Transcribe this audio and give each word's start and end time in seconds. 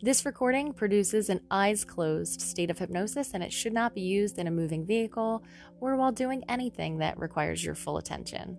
This 0.00 0.24
recording 0.24 0.74
produces 0.74 1.28
an 1.28 1.40
eyes 1.50 1.84
closed 1.84 2.40
state 2.40 2.70
of 2.70 2.78
hypnosis 2.78 3.34
and 3.34 3.42
it 3.42 3.52
should 3.52 3.72
not 3.72 3.96
be 3.96 4.00
used 4.00 4.38
in 4.38 4.46
a 4.46 4.50
moving 4.50 4.86
vehicle 4.86 5.42
or 5.80 5.96
while 5.96 6.12
doing 6.12 6.44
anything 6.48 6.98
that 6.98 7.18
requires 7.18 7.64
your 7.64 7.74
full 7.74 7.98
attention. 7.98 8.56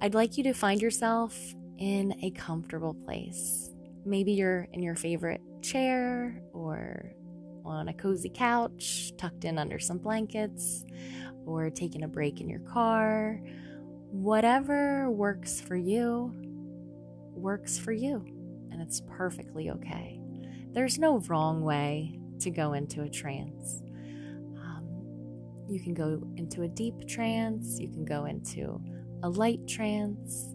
I'd 0.00 0.12
like 0.12 0.36
you 0.36 0.42
to 0.42 0.54
find 0.54 0.82
yourself 0.82 1.38
in 1.78 2.18
a 2.20 2.32
comfortable 2.32 2.94
place. 2.94 3.70
Maybe 4.04 4.32
you're 4.32 4.66
in 4.72 4.82
your 4.82 4.96
favorite 4.96 5.40
chair 5.62 6.42
or 6.52 7.12
on 7.64 7.86
a 7.86 7.94
cozy 7.94 8.32
couch, 8.34 9.12
tucked 9.16 9.44
in 9.44 9.56
under 9.56 9.78
some 9.78 9.98
blankets, 9.98 10.84
or 11.46 11.70
taking 11.70 12.02
a 12.02 12.08
break 12.08 12.40
in 12.40 12.48
your 12.48 12.58
car. 12.58 13.40
Whatever 14.10 15.08
works 15.12 15.60
for 15.60 15.76
you, 15.76 16.34
works 17.36 17.78
for 17.78 17.92
you 17.92 18.33
and 18.74 18.82
it's 18.82 19.00
perfectly 19.08 19.70
okay. 19.70 20.20
There's 20.72 20.98
no 20.98 21.18
wrong 21.20 21.62
way 21.62 22.18
to 22.40 22.50
go 22.50 22.72
into 22.72 23.02
a 23.02 23.08
trance. 23.08 23.80
Um, 24.58 24.86
you 25.68 25.80
can 25.80 25.94
go 25.94 26.20
into 26.36 26.62
a 26.62 26.68
deep 26.68 27.06
trance, 27.08 27.78
you 27.78 27.88
can 27.88 28.04
go 28.04 28.24
into 28.24 28.80
a 29.22 29.28
light 29.28 29.66
trance. 29.68 30.50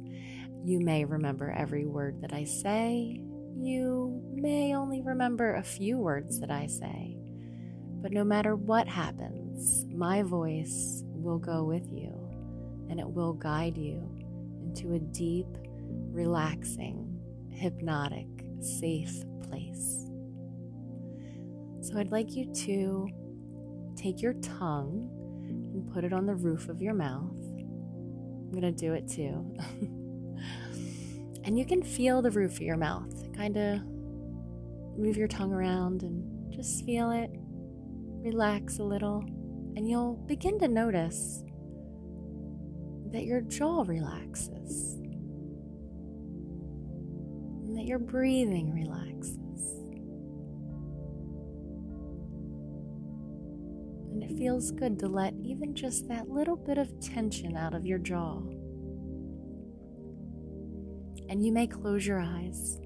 You 0.65 0.81
may 0.81 1.05
remember 1.05 1.51
every 1.51 1.85
word 1.85 2.21
that 2.21 2.33
I 2.33 2.43
say. 2.43 3.21
You 3.57 4.21
may 4.33 4.75
only 4.75 5.01
remember 5.01 5.55
a 5.55 5.63
few 5.63 5.97
words 5.97 6.41
that 6.41 6.51
I 6.51 6.67
say. 6.67 7.15
But 8.01 8.11
no 8.11 8.25
matter 8.25 8.57
what 8.57 8.87
happens, 8.87 9.85
my 9.89 10.21
voice 10.21 11.03
will 11.05 11.39
go 11.39 11.63
with 11.63 11.89
you 11.89 12.13
and 12.89 12.99
it 12.99 13.09
will 13.09 13.33
guide 13.33 13.77
you 13.77 14.01
into 14.61 14.93
a 14.93 14.99
deep, 14.99 15.47
relaxing, 16.11 17.08
hypnotic, 17.59 18.27
safe 18.61 19.13
place. 19.43 20.05
So 21.81 21.99
I'd 21.99 22.11
like 22.11 22.35
you 22.35 22.51
to 22.53 23.07
take 23.95 24.21
your 24.21 24.33
tongue 24.33 25.09
and 25.47 25.91
put 25.91 26.03
it 26.03 26.13
on 26.13 26.25
the 26.25 26.35
roof 26.35 26.69
of 26.69 26.81
your 26.81 26.93
mouth. 26.93 27.35
I'm 27.35 28.51
going 28.51 28.61
to 28.61 28.71
do 28.71 28.93
it 28.93 29.07
too. 29.09 29.55
and 31.43 31.57
you 31.57 31.65
can 31.65 31.83
feel 31.83 32.21
the 32.21 32.31
roof 32.31 32.53
of 32.53 32.61
your 32.61 32.77
mouth. 32.77 33.31
Kind 33.35 33.57
of 33.57 33.81
move 34.97 35.17
your 35.17 35.27
tongue 35.27 35.51
around 35.51 36.03
and 36.03 36.53
just 36.53 36.85
feel 36.85 37.11
it. 37.11 37.29
Relax 38.21 38.79
a 38.79 38.83
little, 38.83 39.23
and 39.75 39.87
you'll 39.87 40.15
begin 40.27 40.59
to 40.59 40.67
notice 40.67 41.43
that 43.11 43.23
your 43.23 43.41
jaw 43.41 43.83
relaxes 43.87 44.99
that 47.79 47.87
your 47.87 47.99
breathing 47.99 48.73
relaxes. 48.73 49.37
And 54.11 54.21
it 54.21 54.37
feels 54.37 54.71
good 54.71 54.99
to 54.99 55.07
let 55.07 55.33
even 55.41 55.73
just 55.73 56.09
that 56.09 56.27
little 56.27 56.57
bit 56.57 56.77
of 56.77 56.99
tension 56.99 57.55
out 57.55 57.73
of 57.73 57.85
your 57.85 57.99
jaw. 57.99 58.39
And 61.29 61.45
you 61.45 61.53
may 61.53 61.67
close 61.67 62.05
your 62.05 62.19
eyes. 62.19 62.81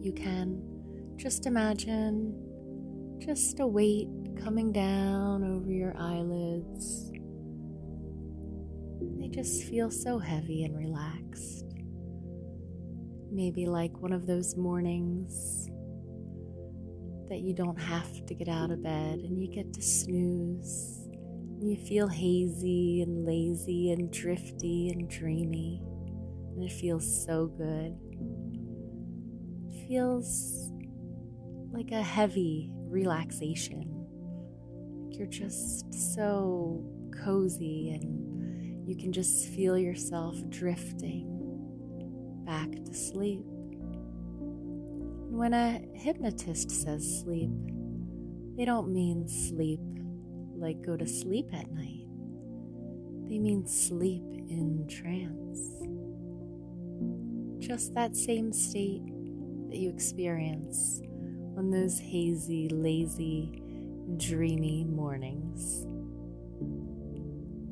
You 0.00 0.12
can 0.12 0.60
just 1.16 1.46
imagine 1.46 2.34
just 3.24 3.60
a 3.60 3.66
weight 3.66 4.08
coming 4.42 4.72
down 4.72 5.44
over 5.44 5.70
your 5.70 5.96
eyelids. 5.96 7.12
They 9.20 9.28
just 9.28 9.62
feel 9.64 9.88
so 9.88 10.18
heavy 10.18 10.64
and. 10.64 10.69
Maybe 13.40 13.64
like 13.64 14.02
one 14.02 14.12
of 14.12 14.26
those 14.26 14.54
mornings 14.54 15.70
that 17.30 17.40
you 17.40 17.54
don't 17.54 17.80
have 17.80 18.26
to 18.26 18.34
get 18.34 18.48
out 18.48 18.70
of 18.70 18.82
bed 18.82 19.20
and 19.20 19.40
you 19.40 19.48
get 19.48 19.72
to 19.72 19.80
snooze. 19.80 21.08
And 21.08 21.70
you 21.70 21.78
feel 21.78 22.06
hazy 22.06 23.00
and 23.00 23.24
lazy 23.24 23.92
and 23.92 24.12
drifty 24.12 24.90
and 24.90 25.08
dreamy. 25.08 25.80
And 26.54 26.62
it 26.62 26.70
feels 26.70 27.24
so 27.24 27.46
good. 27.46 27.96
It 29.70 29.88
feels 29.88 30.70
like 31.72 31.92
a 31.92 32.02
heavy 32.02 32.70
relaxation. 32.90 34.06
Like 35.06 35.16
you're 35.16 35.26
just 35.26 36.14
so 36.14 36.84
cozy 37.24 37.98
and 37.98 38.86
you 38.86 38.98
can 38.98 39.14
just 39.14 39.48
feel 39.48 39.78
yourself 39.78 40.36
drifting 40.50 41.39
back 42.50 42.84
to 42.84 42.92
sleep. 42.92 43.44
When 45.30 45.54
a 45.54 45.80
hypnotist 45.94 46.68
says 46.68 47.22
sleep, 47.22 47.52
they 48.56 48.64
don't 48.64 48.92
mean 48.92 49.28
sleep 49.28 49.78
like 50.56 50.84
go 50.84 50.96
to 50.96 51.06
sleep 51.06 51.46
at 51.52 51.70
night. 51.70 52.08
They 53.28 53.38
mean 53.38 53.68
sleep 53.68 54.24
in 54.48 54.84
trance. 54.88 55.60
Just 57.64 57.94
that 57.94 58.16
same 58.16 58.52
state 58.52 59.06
that 59.68 59.76
you 59.76 59.88
experience 59.88 61.00
on 61.56 61.70
those 61.70 62.00
hazy, 62.00 62.68
lazy, 62.68 63.62
dreamy 64.16 64.82
mornings. 64.82 65.86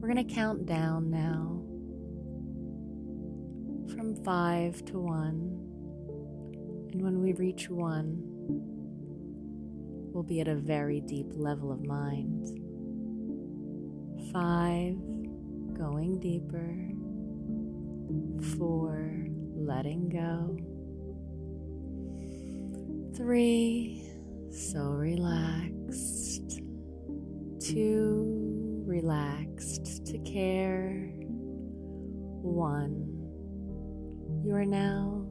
We're 0.01 0.15
going 0.15 0.25
to 0.25 0.35
count 0.35 0.67
down 0.67 1.11
now 1.11 1.58
from 3.99 4.15
five 4.23 4.85
to 4.85 5.01
one. 5.01 5.59
And 6.93 7.03
when 7.03 7.21
we 7.21 7.33
reach 7.33 7.69
one, 7.69 8.23
we'll 10.13 10.23
be 10.23 10.41
at 10.41 10.47
a 10.47 10.55
very 10.55 11.01
deep 11.01 11.27
level 11.33 11.73
of 11.73 11.85
mind. 11.85 12.47
Five, 14.33 14.95
going 15.77 16.21
deeper. 16.21 16.77
Four, 18.57 19.27
letting 19.57 20.09
go. 20.11 20.57
Three, 23.17 24.09
so 24.53 24.91
relaxed. 24.93 26.61
Two, 27.61 28.85
relaxed 28.87 30.07
to 30.07 30.19
care. 30.19 31.11
One, 32.41 33.08
you 34.49 34.55
are 34.55 34.65
now 34.65 35.27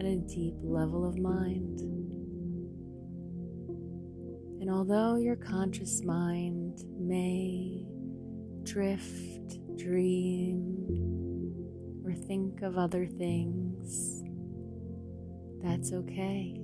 at 0.00 0.06
a 0.06 0.16
deep 0.20 0.54
level 0.62 1.06
of 1.06 1.18
mind. 1.18 1.80
And 4.62 4.70
although 4.70 5.16
your 5.16 5.36
conscious 5.36 6.02
mind 6.02 6.82
may 6.98 7.84
drift, 8.62 9.58
dream, 9.76 11.52
or 12.02 12.14
think 12.14 12.62
of 12.62 12.78
other 12.78 13.04
things, 13.04 14.22
that's 15.62 15.92
okay. 15.92 16.58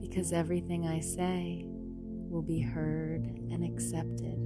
Because 0.00 0.32
everything 0.32 0.86
I 0.86 1.00
say 1.00 1.66
will 1.66 2.40
be 2.40 2.62
heard 2.62 3.26
and 3.50 3.62
accepted 3.62 4.38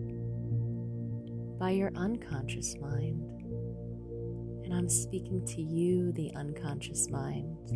by 1.61 1.71
your 1.71 1.93
unconscious 1.95 2.75
mind. 2.81 3.40
And 4.71 4.79
I'm 4.79 4.89
speaking 4.89 5.45
to 5.47 5.61
you, 5.61 6.13
the 6.13 6.31
unconscious 6.37 7.11
mind, 7.11 7.73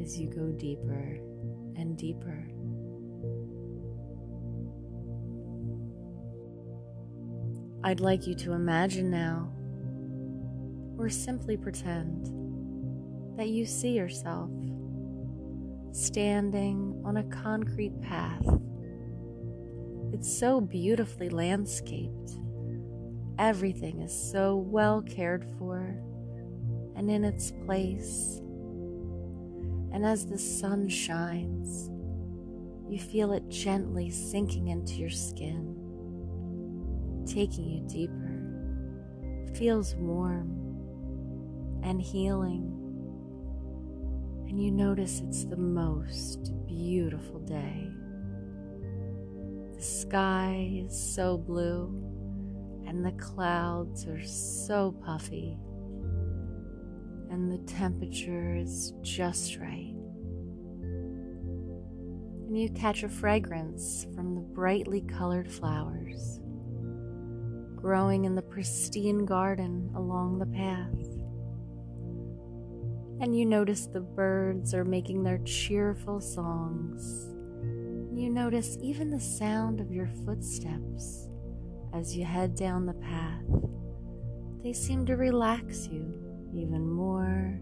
as 0.00 0.16
you 0.16 0.30
go 0.30 0.52
deeper 0.52 1.18
and 1.74 1.98
deeper. 1.98 2.46
I'd 7.82 7.98
like 7.98 8.28
you 8.28 8.36
to 8.36 8.52
imagine 8.52 9.10
now, 9.10 9.52
or 10.96 11.08
simply 11.08 11.56
pretend, 11.56 12.28
that 13.36 13.48
you 13.48 13.66
see 13.66 13.96
yourself 13.96 14.48
standing 15.90 17.02
on 17.04 17.16
a 17.16 17.24
concrete 17.24 18.00
path. 18.00 18.46
It's 20.12 20.38
so 20.38 20.60
beautifully 20.60 21.30
landscaped 21.30 22.38
Everything 23.38 24.00
is 24.00 24.12
so 24.12 24.56
well 24.56 25.02
cared 25.02 25.44
for 25.58 25.96
and 26.96 27.10
in 27.10 27.24
its 27.24 27.50
place. 27.64 28.40
And 29.92 30.04
as 30.04 30.26
the 30.26 30.38
sun 30.38 30.88
shines, 30.88 31.90
you 32.88 32.98
feel 32.98 33.32
it 33.32 33.48
gently 33.48 34.10
sinking 34.10 34.68
into 34.68 34.94
your 34.94 35.10
skin, 35.10 35.76
taking 37.26 37.68
you 37.68 37.86
deeper. 37.88 38.18
feels 39.56 39.94
warm 39.96 40.50
and 41.82 42.00
healing. 42.00 42.78
And 44.48 44.62
you 44.62 44.70
notice 44.70 45.20
it's 45.20 45.44
the 45.44 45.56
most 45.56 46.52
beautiful 46.66 47.40
day. 47.40 47.90
The 49.74 49.82
sky 49.82 50.84
is 50.86 50.98
so 51.14 51.38
blue, 51.38 52.01
and 52.92 53.02
the 53.02 53.12
clouds 53.12 54.06
are 54.06 54.22
so 54.22 54.92
puffy, 55.02 55.56
and 57.30 57.50
the 57.50 57.56
temperature 57.72 58.54
is 58.54 58.92
just 59.00 59.56
right. 59.56 59.96
And 62.46 62.60
you 62.60 62.68
catch 62.68 63.02
a 63.02 63.08
fragrance 63.08 64.06
from 64.14 64.34
the 64.34 64.42
brightly 64.42 65.00
colored 65.00 65.50
flowers 65.50 66.38
growing 67.76 68.26
in 68.26 68.34
the 68.34 68.42
pristine 68.42 69.24
garden 69.24 69.90
along 69.96 70.38
the 70.38 70.46
path 70.46 70.92
and 73.22 73.38
you 73.38 73.46
notice 73.46 73.86
the 73.86 74.00
birds 74.00 74.74
are 74.74 74.84
making 74.84 75.22
their 75.22 75.38
cheerful 75.38 76.20
songs. 76.20 77.28
You 78.12 78.28
notice 78.30 78.76
even 78.82 79.10
the 79.10 79.20
sound 79.20 79.80
of 79.80 79.92
your 79.92 80.08
footsteps 80.26 81.28
as 81.94 82.16
you 82.16 82.24
head 82.24 82.54
down 82.54 82.86
the 82.86 82.94
path. 82.94 83.44
They 84.62 84.72
seem 84.72 85.06
to 85.06 85.16
relax 85.16 85.86
you 85.86 86.14
even 86.54 86.88
more 86.88 87.60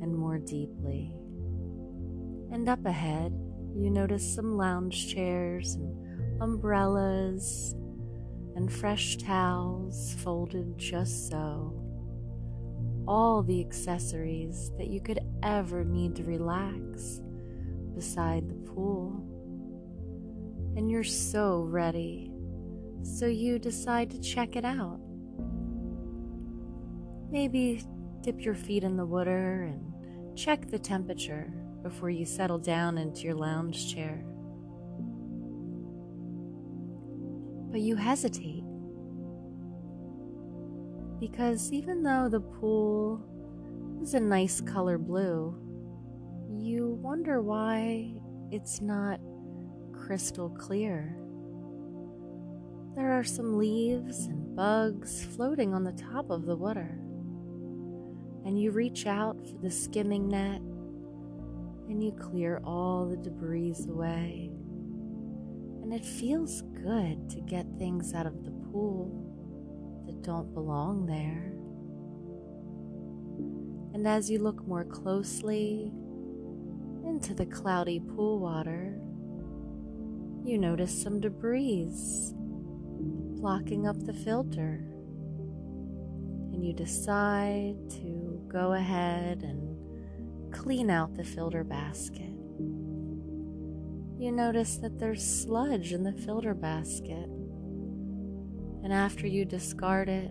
and 0.00 0.14
more 0.14 0.38
deeply. 0.38 1.12
And 2.52 2.68
up 2.68 2.84
ahead, 2.86 3.32
you 3.74 3.90
notice 3.90 4.34
some 4.34 4.56
lounge 4.56 5.12
chairs 5.12 5.74
and 5.74 6.42
umbrellas 6.42 7.74
and 8.56 8.72
fresh 8.72 9.16
towels 9.16 10.14
folded 10.22 10.78
just 10.78 11.28
so 11.28 11.88
all 13.08 13.42
the 13.42 13.58
accessories 13.58 14.70
that 14.76 14.88
you 14.88 15.00
could 15.00 15.18
ever 15.42 15.82
need 15.82 16.14
to 16.14 16.24
relax 16.24 17.22
beside 17.94 18.46
the 18.46 18.70
pool. 18.70 19.24
And 20.76 20.90
you're 20.90 21.02
so 21.02 21.62
ready, 21.62 22.27
so 23.02 23.26
you 23.26 23.58
decide 23.58 24.10
to 24.10 24.20
check 24.20 24.56
it 24.56 24.64
out. 24.64 25.00
Maybe 27.30 27.84
dip 28.22 28.44
your 28.44 28.54
feet 28.54 28.84
in 28.84 28.96
the 28.96 29.06
water 29.06 29.64
and 29.64 30.36
check 30.36 30.70
the 30.70 30.78
temperature 30.78 31.52
before 31.82 32.10
you 32.10 32.24
settle 32.24 32.58
down 32.58 32.98
into 32.98 33.22
your 33.22 33.34
lounge 33.34 33.94
chair. 33.94 34.24
But 37.70 37.80
you 37.80 37.96
hesitate 37.96 38.64
because 41.20 41.72
even 41.72 42.02
though 42.02 42.28
the 42.28 42.40
pool 42.40 43.22
is 44.02 44.14
a 44.14 44.20
nice 44.20 44.60
color 44.60 44.98
blue, 44.98 45.54
you 46.50 46.98
wonder 47.02 47.42
why 47.42 48.14
it's 48.50 48.80
not 48.80 49.20
crystal 49.92 50.48
clear. 50.50 51.16
There 52.98 53.12
are 53.12 53.22
some 53.22 53.56
leaves 53.56 54.26
and 54.26 54.56
bugs 54.56 55.24
floating 55.24 55.72
on 55.72 55.84
the 55.84 55.92
top 55.92 56.30
of 56.30 56.46
the 56.46 56.56
water, 56.56 56.98
and 58.44 58.60
you 58.60 58.72
reach 58.72 59.06
out 59.06 59.38
for 59.46 59.56
the 59.62 59.70
skimming 59.70 60.26
net 60.26 60.60
and 61.88 62.02
you 62.02 62.10
clear 62.10 62.60
all 62.64 63.06
the 63.06 63.16
debris 63.16 63.76
away. 63.88 64.50
And 65.84 65.94
it 65.94 66.04
feels 66.04 66.62
good 66.62 67.30
to 67.30 67.40
get 67.40 67.66
things 67.78 68.14
out 68.14 68.26
of 68.26 68.42
the 68.42 68.50
pool 68.50 70.02
that 70.06 70.20
don't 70.22 70.52
belong 70.52 71.06
there. 71.06 71.52
And 73.94 74.08
as 74.08 74.28
you 74.28 74.40
look 74.40 74.66
more 74.66 74.84
closely 74.84 75.92
into 77.06 77.32
the 77.32 77.46
cloudy 77.46 78.00
pool 78.00 78.40
water, 78.40 79.00
you 80.42 80.58
notice 80.58 81.00
some 81.00 81.20
debris 81.20 82.34
blocking 83.40 83.86
up 83.86 84.04
the 84.04 84.12
filter. 84.12 84.84
And 86.52 86.64
you 86.64 86.72
decide 86.72 87.76
to 87.90 88.42
go 88.48 88.72
ahead 88.72 89.42
and 89.42 90.52
clean 90.52 90.90
out 90.90 91.14
the 91.14 91.24
filter 91.24 91.64
basket. 91.64 92.34
You 94.18 94.32
notice 94.32 94.78
that 94.78 94.98
there's 94.98 95.24
sludge 95.24 95.92
in 95.92 96.02
the 96.02 96.12
filter 96.12 96.54
basket 96.54 97.28
and 98.82 98.92
after 98.92 99.26
you 99.26 99.44
discard 99.44 100.08
it, 100.08 100.30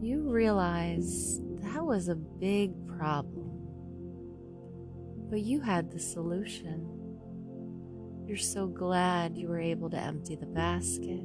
you 0.00 0.22
realize 0.22 1.40
that 1.62 1.84
was 1.84 2.08
a 2.08 2.14
big 2.14 2.70
problem. 2.86 3.50
But 5.28 5.40
you 5.40 5.60
had 5.60 5.90
the 5.90 5.98
solution. 5.98 6.86
You're 8.26 8.36
so 8.36 8.66
glad 8.68 9.36
you 9.36 9.48
were 9.48 9.58
able 9.58 9.90
to 9.90 9.98
empty 9.98 10.36
the 10.36 10.46
basket. 10.46 11.24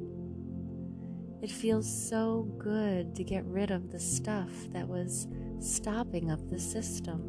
It 1.42 1.50
feels 1.50 2.10
so 2.10 2.44
good 2.60 3.16
to 3.16 3.24
get 3.24 3.44
rid 3.46 3.72
of 3.72 3.92
the 3.92 4.00
stuff 4.00 4.52
that 4.74 4.88
was 4.88 5.28
stopping 5.60 6.30
up 6.30 6.40
the 6.50 6.60
system. 6.60 7.22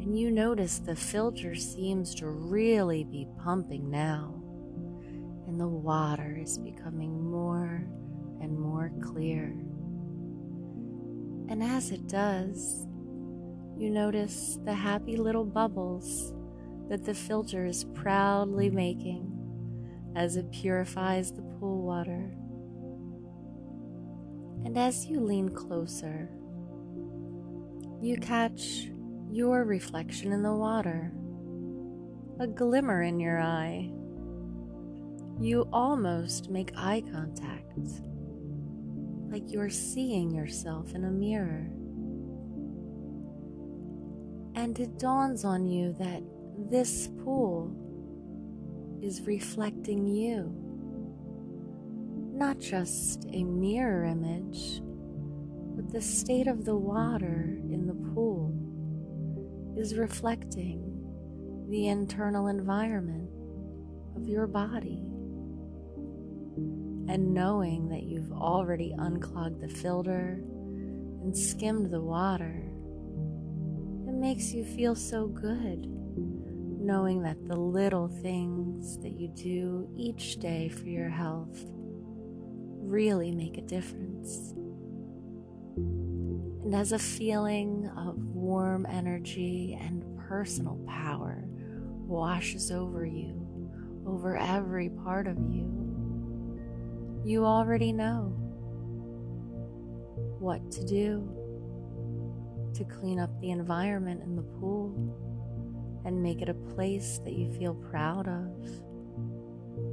And 0.00 0.18
you 0.18 0.30
notice 0.30 0.78
the 0.78 0.96
filter 0.96 1.54
seems 1.54 2.14
to 2.16 2.28
really 2.28 3.04
be 3.04 3.28
pumping 3.38 3.88
now 3.88 4.42
and 5.46 5.60
the 5.60 5.68
water 5.68 6.36
is 6.40 6.58
becoming 6.58 7.30
more 7.30 7.86
and 8.40 8.58
more 8.58 8.90
clear. 9.00 9.56
And 11.48 11.62
as 11.62 11.92
it 11.92 12.08
does, 12.08 12.84
you 13.78 13.90
notice 13.90 14.58
the 14.64 14.74
happy 14.74 15.16
little 15.16 15.44
bubbles 15.44 16.34
that 16.88 17.04
the 17.04 17.14
filter 17.14 17.64
is 17.64 17.84
proudly 17.94 18.70
making 18.70 19.32
as 20.16 20.36
it 20.36 20.50
purifies 20.50 21.30
the 21.30 21.42
pool 21.66 21.82
water. 21.82 22.32
And 24.64 24.78
as 24.78 25.06
you 25.06 25.20
lean 25.20 25.48
closer, 25.48 26.30
you 28.00 28.16
catch 28.18 28.88
your 29.30 29.64
reflection 29.64 30.32
in 30.32 30.42
the 30.42 30.54
water, 30.54 31.12
a 32.38 32.46
glimmer 32.46 33.02
in 33.02 33.18
your 33.18 33.40
eye 33.40 33.90
you 35.38 35.68
almost 35.70 36.48
make 36.48 36.72
eye 36.76 37.02
contact, 37.12 37.76
like 39.30 39.52
you're 39.52 39.68
seeing 39.68 40.30
yourself 40.30 40.94
in 40.94 41.04
a 41.04 41.10
mirror. 41.10 41.68
And 44.54 44.78
it 44.78 44.98
dawns 44.98 45.44
on 45.44 45.66
you 45.66 45.94
that 45.98 46.22
this 46.70 47.08
pool 47.22 47.70
is 49.02 49.20
reflecting 49.26 50.06
you, 50.06 50.65
not 52.36 52.58
just 52.58 53.24
a 53.32 53.44
mirror 53.44 54.04
image, 54.04 54.82
but 55.74 55.90
the 55.90 56.02
state 56.02 56.46
of 56.46 56.66
the 56.66 56.76
water 56.76 57.58
in 57.70 57.86
the 57.86 58.12
pool 58.12 58.52
is 59.74 59.96
reflecting 59.96 60.82
the 61.70 61.88
internal 61.88 62.48
environment 62.48 63.30
of 64.16 64.28
your 64.28 64.46
body. 64.46 65.02
And 67.08 67.32
knowing 67.32 67.88
that 67.88 68.02
you've 68.02 68.32
already 68.32 68.94
unclogged 68.98 69.62
the 69.62 69.68
filter 69.68 70.42
and 71.22 71.36
skimmed 71.36 71.90
the 71.90 72.02
water, 72.02 72.62
it 74.06 74.14
makes 74.14 74.52
you 74.52 74.62
feel 74.62 74.94
so 74.94 75.26
good 75.26 75.86
knowing 76.78 77.22
that 77.22 77.48
the 77.48 77.56
little 77.58 78.08
things 78.08 78.98
that 78.98 79.12
you 79.12 79.28
do 79.28 79.88
each 79.96 80.36
day 80.36 80.68
for 80.68 80.84
your 80.84 81.08
health 81.08 81.64
really 82.86 83.32
make 83.32 83.58
a 83.58 83.62
difference. 83.62 84.52
And 85.76 86.74
as 86.74 86.92
a 86.92 86.98
feeling 86.98 87.90
of 87.96 88.16
warm 88.18 88.86
energy 88.86 89.78
and 89.80 90.04
personal 90.28 90.78
power 90.88 91.44
washes 92.06 92.70
over 92.70 93.04
you, 93.04 93.42
over 94.06 94.36
every 94.36 94.88
part 94.88 95.26
of 95.26 95.36
you, 95.38 95.72
you 97.24 97.44
already 97.44 97.92
know 97.92 98.32
what 100.38 100.70
to 100.70 100.84
do 100.84 101.28
to 102.74 102.84
clean 102.84 103.18
up 103.18 103.30
the 103.40 103.50
environment 103.50 104.22
in 104.22 104.36
the 104.36 104.42
pool 104.42 104.94
and 106.04 106.22
make 106.22 106.40
it 106.40 106.48
a 106.48 106.54
place 106.54 107.20
that 107.24 107.32
you 107.32 107.50
feel 107.52 107.74
proud 107.74 108.28
of. 108.28 108.52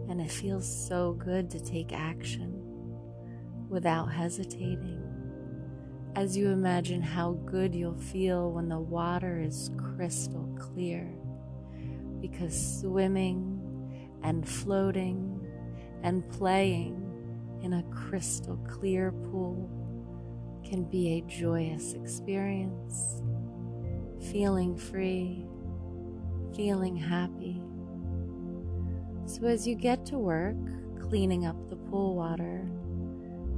And 0.09 0.21
it 0.21 0.29
feels 0.29 0.87
so 0.87 1.13
good 1.13 1.49
to 1.51 1.59
take 1.59 1.91
action 1.91 2.52
without 3.73 4.05
hesitating 4.05 5.01
as 6.15 6.37
you 6.37 6.49
imagine 6.49 7.01
how 7.01 7.31
good 7.45 7.73
you'll 7.73 7.97
feel 7.97 8.51
when 8.51 8.69
the 8.69 8.79
water 8.79 9.41
is 9.41 9.71
crystal 9.77 10.47
clear. 10.59 11.09
Because 12.21 12.79
swimming 12.81 13.59
and 14.21 14.47
floating 14.47 15.41
and 16.03 16.27
playing 16.29 16.99
in 17.63 17.73
a 17.73 17.83
crystal 17.83 18.57
clear 18.69 19.11
pool 19.11 19.67
can 20.63 20.83
be 20.83 21.17
a 21.17 21.21
joyous 21.21 21.93
experience. 21.93 23.23
Feeling 24.31 24.77
free, 24.77 25.45
feeling 26.55 26.95
happy. 26.95 27.59
So, 29.25 29.47
as 29.47 29.67
you 29.67 29.75
get 29.75 30.05
to 30.07 30.17
work 30.19 30.55
cleaning 30.99 31.45
up 31.45 31.69
the 31.69 31.75
pool 31.75 32.15
water, 32.15 32.69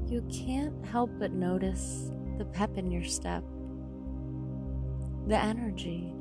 you 0.10 0.22
can't 0.32 0.86
help 0.86 1.10
but 1.20 1.32
notice 1.32 2.12
the 2.38 2.46
pep 2.46 2.78
in 2.78 2.92
your 2.92 3.04
step, 3.04 3.44
the 5.28 5.38
energy. 5.38 6.14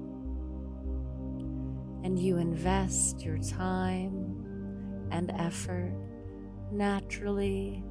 And 2.03 2.19
you 2.19 2.37
invest 2.37 3.23
your 3.23 3.39
time 3.39 5.09
and 5.11 5.31
effort 5.39 5.95
naturally 6.71 7.83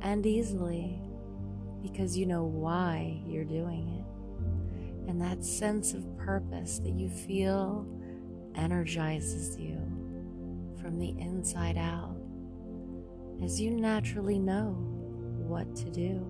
and 0.00 0.24
easily 0.24 1.00
because 1.82 2.16
you 2.16 2.26
know 2.26 2.44
why 2.44 3.20
you're 3.26 3.44
doing 3.44 3.88
it. 3.98 5.10
And 5.10 5.20
that 5.20 5.44
sense 5.44 5.94
of 5.94 6.16
purpose 6.18 6.78
that 6.80 6.92
you 6.92 7.08
feel 7.08 7.86
energizes 8.54 9.58
you 9.58 9.78
from 10.80 10.98
the 10.98 11.10
inside 11.18 11.78
out 11.78 12.16
as 13.42 13.60
you 13.60 13.70
naturally 13.70 14.38
know 14.38 14.97
what 15.48 15.74
to 15.76 15.90
do 15.90 16.24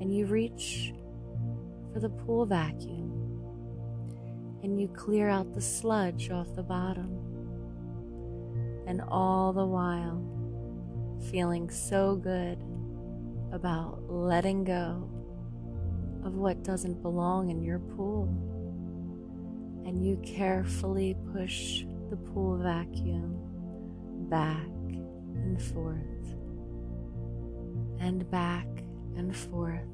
and 0.00 0.14
you 0.14 0.26
reach 0.26 0.92
for 1.92 2.00
the 2.00 2.10
pool 2.10 2.44
vacuum 2.44 3.14
and 4.62 4.80
you 4.80 4.88
clear 4.88 5.28
out 5.28 5.54
the 5.54 5.60
sludge 5.60 6.30
off 6.30 6.54
the 6.56 6.62
bottom. 6.62 7.20
And 8.86 9.02
all 9.08 9.52
the 9.52 9.64
while, 9.64 10.22
feeling 11.30 11.70
so 11.70 12.16
good 12.16 12.58
about 13.52 14.02
letting 14.08 14.64
go 14.64 15.08
of 16.24 16.34
what 16.34 16.62
doesn't 16.62 17.02
belong 17.02 17.50
in 17.50 17.62
your 17.62 17.78
pool. 17.78 18.24
And 19.86 20.04
you 20.04 20.16
carefully 20.24 21.16
push 21.32 21.84
the 22.08 22.16
pool 22.16 22.56
vacuum 22.56 23.38
back 24.28 24.66
and 24.66 25.62
forth 25.62 26.13
and 28.00 28.30
back 28.30 28.66
and 29.16 29.36
forth 29.36 29.88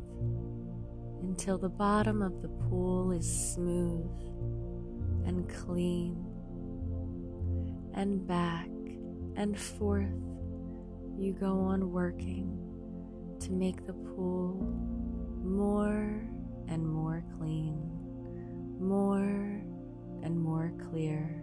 until 1.22 1.58
the 1.58 1.68
bottom 1.68 2.22
of 2.22 2.40
the 2.42 2.48
pool 2.48 3.12
is 3.12 3.52
smooth 3.54 4.10
and 5.26 5.48
clean, 5.48 6.16
and 7.94 8.26
back 8.26 8.68
and 9.36 9.58
forth 9.58 10.08
you 11.18 11.32
go 11.38 11.60
on 11.60 11.90
working 11.90 12.56
to 13.40 13.52
make 13.52 13.86
the 13.86 13.92
pool 13.92 14.56
more 15.42 16.26
and 16.68 16.86
more 16.86 17.22
clean, 17.38 17.78
more 18.80 19.62
and 20.22 20.38
more 20.38 20.72
clear, 20.90 21.42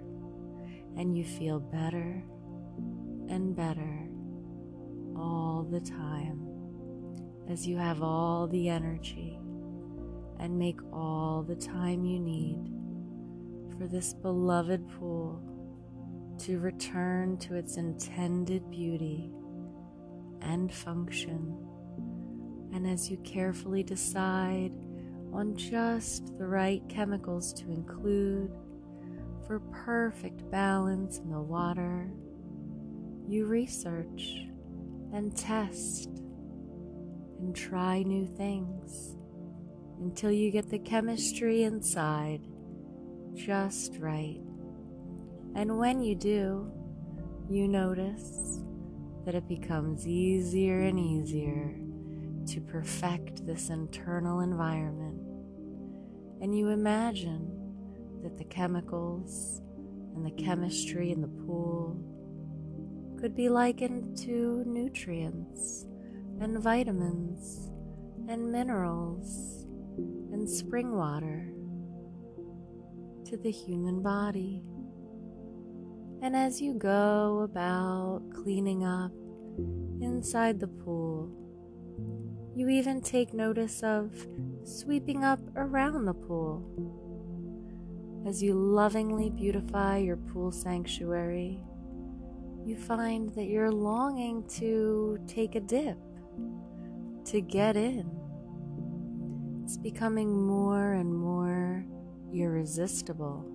and 0.97 1.15
you 1.15 1.23
feel 1.23 1.59
better 1.59 2.23
and 3.29 3.55
better 3.55 4.09
all 5.15 5.67
the 5.69 5.81
time 5.81 6.46
as 7.49 7.65
you 7.65 7.77
have 7.77 8.01
all 8.01 8.47
the 8.47 8.69
energy 8.69 9.39
and 10.39 10.57
make 10.57 10.79
all 10.91 11.43
the 11.47 11.55
time 11.55 12.05
you 12.05 12.19
need 12.19 12.71
for 13.77 13.87
this 13.87 14.13
beloved 14.13 14.87
pool 14.99 15.41
to 16.39 16.59
return 16.59 17.37
to 17.37 17.55
its 17.55 17.77
intended 17.77 18.69
beauty 18.69 19.31
and 20.41 20.73
function. 20.73 21.57
And 22.73 22.85
as 22.87 23.09
you 23.09 23.17
carefully 23.17 23.83
decide 23.83 24.71
on 25.33 25.55
just 25.55 26.37
the 26.37 26.47
right 26.47 26.81
chemicals 26.89 27.53
to 27.53 27.71
include 27.71 28.51
for 29.45 29.59
perfect 29.71 30.49
balance 30.51 31.19
in 31.19 31.31
the 31.31 31.41
water, 31.41 32.11
you 33.27 33.45
research 33.45 34.47
and 35.13 35.35
test 35.35 36.16
and 37.39 37.55
try 37.55 38.03
new 38.03 38.25
things 38.25 39.15
until 39.99 40.31
you 40.31 40.51
get 40.51 40.69
the 40.69 40.79
chemistry 40.79 41.63
inside 41.63 42.41
just 43.33 43.97
right. 43.99 44.41
And 45.55 45.77
when 45.77 46.01
you 46.01 46.15
do, 46.15 46.71
you 47.49 47.67
notice 47.67 48.61
that 49.25 49.35
it 49.35 49.47
becomes 49.47 50.07
easier 50.07 50.81
and 50.81 50.99
easier 50.99 51.75
to 52.47 52.61
perfect 52.61 53.45
this 53.45 53.69
internal 53.69 54.41
environment. 54.41 55.19
And 56.41 56.57
you 56.57 56.69
imagine 56.69 57.51
that 58.23 58.37
the 58.37 58.43
chemicals 58.43 59.61
and 60.15 60.25
the 60.25 60.43
chemistry 60.43 61.11
in 61.11 61.21
the 61.21 61.27
pool 61.27 61.99
could 63.19 63.35
be 63.35 63.49
likened 63.49 64.17
to 64.17 64.63
nutrients 64.65 65.86
and 66.39 66.59
vitamins 66.59 67.69
and 68.29 68.51
minerals 68.51 69.65
and 70.31 70.49
spring 70.49 70.95
water 70.95 71.49
to 73.25 73.37
the 73.37 73.51
human 73.51 74.01
body. 74.01 74.63
And 76.21 76.35
as 76.35 76.61
you 76.61 76.73
go 76.73 77.41
about 77.43 78.21
cleaning 78.33 78.83
up 78.83 79.11
inside 80.01 80.59
the 80.59 80.67
pool, 80.67 81.31
you 82.55 82.69
even 82.69 83.01
take 83.01 83.33
notice 83.33 83.83
of 83.83 84.27
sweeping 84.63 85.23
up 85.23 85.39
around 85.55 86.05
the 86.05 86.13
pool. 86.13 86.63
As 88.27 88.41
you 88.41 88.53
lovingly 88.55 89.29
beautify 89.29 89.97
your 89.97 90.17
pool 90.17 90.51
sanctuary, 90.51 91.61
you 92.65 92.75
find 92.75 93.29
that 93.35 93.45
you're 93.45 93.71
longing 93.71 94.43
to 94.55 95.19
take 95.27 95.55
a 95.55 95.59
dip, 95.59 95.97
to 97.27 97.41
get 97.41 97.75
in. 97.75 98.09
It's 99.63 99.77
becoming 99.77 100.45
more 100.45 100.93
and 100.93 101.13
more 101.13 101.85
irresistible. 102.33 103.45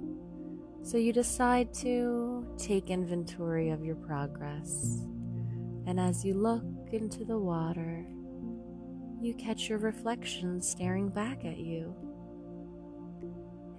So 0.82 0.98
you 0.98 1.12
decide 1.12 1.72
to 1.74 2.46
take 2.58 2.90
inventory 2.90 3.70
of 3.70 3.84
your 3.84 3.96
progress. 3.96 5.06
And 5.86 5.98
as 5.98 6.24
you 6.24 6.34
look 6.34 6.64
into 6.92 7.24
the 7.24 7.38
water, 7.38 8.04
you 9.20 9.34
catch 9.34 9.68
your 9.68 9.78
reflection 9.78 10.60
staring 10.60 11.08
back 11.08 11.44
at 11.44 11.58
you. 11.58 11.94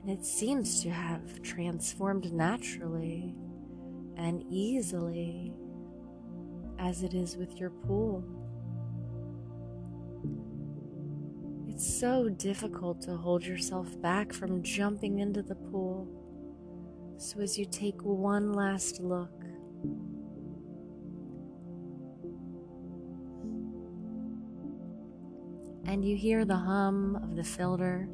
And 0.01 0.09
it 0.09 0.25
seems 0.25 0.81
to 0.83 0.89
have 0.89 1.41
transformed 1.43 2.33
naturally 2.33 3.35
and 4.17 4.43
easily 4.49 5.53
as 6.79 7.03
it 7.03 7.13
is 7.13 7.37
with 7.37 7.59
your 7.59 7.69
pool. 7.69 8.23
It's 11.73 11.99
so 11.99 12.29
difficult 12.29 13.01
to 13.01 13.17
hold 13.17 13.43
yourself 13.43 13.99
back 13.99 14.31
from 14.31 14.61
jumping 14.61 15.17
into 15.17 15.41
the 15.41 15.55
pool. 15.55 16.07
So, 17.17 17.39
as 17.39 17.57
you 17.57 17.65
take 17.65 17.99
one 18.03 18.53
last 18.53 18.99
look, 18.99 19.31
and 25.87 26.05
you 26.05 26.15
hear 26.15 26.45
the 26.45 26.57
hum 26.57 27.15
of 27.15 27.35
the 27.35 27.43
filter 27.43 28.07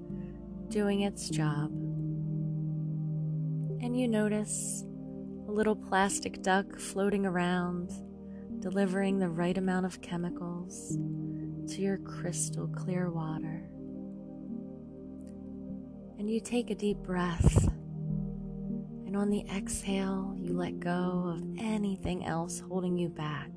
doing 0.70 1.02
its 1.02 1.30
job, 1.30 1.70
and 3.82 4.00
you 4.00 4.08
notice 4.08 4.86
a 5.50 5.52
little 5.52 5.76
plastic 5.76 6.42
duck 6.42 6.80
floating 6.80 7.26
around, 7.26 7.92
delivering 8.60 9.20
the 9.20 9.28
right 9.28 9.58
amount 9.58 9.86
of 9.86 10.00
chemicals 10.00 10.98
to 11.70 11.82
your 11.82 11.98
crystal 12.00 12.68
clear 12.68 13.12
water. 13.12 13.70
And 16.18 16.30
you 16.30 16.40
take 16.40 16.72
a 16.72 16.76
deep 16.76 16.98
breath. 16.98 17.68
And 19.06 19.16
on 19.16 19.30
the 19.30 19.46
exhale, 19.56 20.36
you 20.36 20.54
let 20.54 20.80
go 20.80 21.36
of 21.36 21.44
anything 21.60 22.26
else 22.26 22.60
holding 22.60 22.98
you 22.98 23.10
back. 23.10 23.52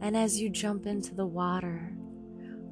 And 0.00 0.16
as 0.16 0.40
you 0.40 0.50
jump 0.50 0.86
into 0.86 1.14
the 1.14 1.26
water, 1.26 1.94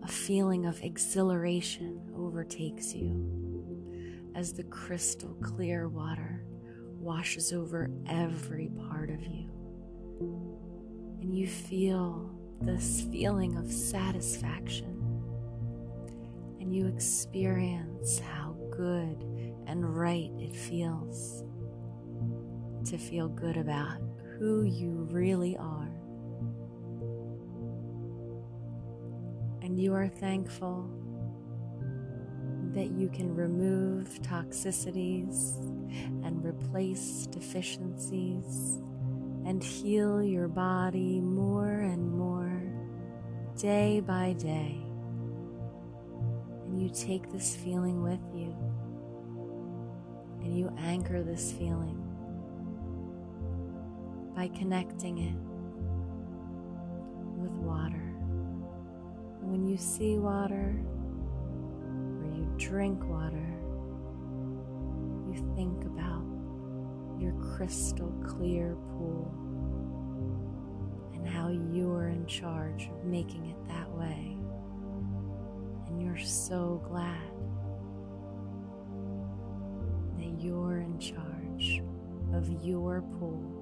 a 0.02 0.08
feeling 0.08 0.66
of 0.66 0.82
exhilaration 0.82 2.10
overtakes 2.16 2.94
you 2.94 4.32
as 4.34 4.52
the 4.52 4.64
crystal 4.64 5.36
clear 5.42 5.88
water 5.88 6.44
washes 6.98 7.52
over 7.52 7.90
every 8.08 8.68
part 8.88 9.10
of 9.10 9.22
you. 9.22 9.48
And 11.20 11.34
you 11.34 11.46
feel 11.46 12.39
this 12.60 13.06
feeling 13.10 13.56
of 13.56 13.72
satisfaction 13.72 14.96
and 16.60 16.74
you 16.74 16.86
experience 16.86 18.18
how 18.18 18.54
good 18.70 19.24
and 19.66 19.96
right 19.96 20.30
it 20.38 20.54
feels 20.54 21.42
to 22.84 22.98
feel 22.98 23.28
good 23.28 23.56
about 23.56 23.98
who 24.38 24.62
you 24.62 25.06
really 25.10 25.56
are. 25.56 25.90
And 29.62 29.78
you 29.78 29.94
are 29.94 30.08
thankful 30.08 30.90
that 32.74 32.90
you 32.90 33.08
can 33.08 33.34
remove 33.34 34.20
toxicities 34.22 35.58
and 36.24 36.44
replace 36.44 37.26
deficiencies 37.26 38.80
and 39.46 39.62
heal 39.62 40.22
your 40.22 40.48
body 40.48 41.20
more 41.20 41.80
and 41.80 42.10
more 42.10 42.49
day 43.60 44.00
by 44.00 44.32
day. 44.38 44.80
And 46.64 46.80
you 46.80 46.88
take 46.88 47.30
this 47.30 47.54
feeling 47.54 48.02
with 48.02 48.20
you 48.34 48.56
and 50.40 50.56
you 50.56 50.74
anchor 50.78 51.22
this 51.22 51.52
feeling 51.52 51.98
by 54.34 54.48
connecting 54.48 55.18
it 55.18 55.36
with 57.38 57.52
water. 57.52 58.06
when 59.42 59.66
you 59.66 59.76
see 59.76 60.16
water 60.16 60.80
or 62.22 62.30
you 62.34 62.50
drink 62.56 62.98
water, 63.10 63.50
you 65.28 65.34
think 65.54 65.84
about 65.84 66.24
your 67.18 67.32
crystal 67.56 68.10
clear 68.24 68.74
pool 68.92 69.49
how 71.50 71.56
you're 71.72 72.08
in 72.08 72.26
charge 72.26 72.88
of 72.88 73.04
making 73.04 73.46
it 73.46 73.56
that 73.68 73.90
way. 73.90 74.36
And 75.86 76.02
you're 76.02 76.18
so 76.18 76.80
glad 76.88 77.18
that 80.18 80.40
you're 80.42 80.78
in 80.78 80.98
charge 80.98 81.82
of 82.34 82.64
your 82.64 83.02
pool 83.18 83.56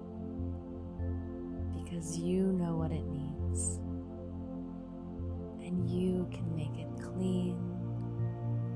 because 1.83 2.19
you 2.19 2.53
know 2.53 2.77
what 2.77 2.93
it 2.93 3.07
needs 3.07 3.79
and 5.67 5.89
you 5.89 6.29
can 6.31 6.55
make 6.55 6.77
it 6.79 6.89
clean 7.03 7.57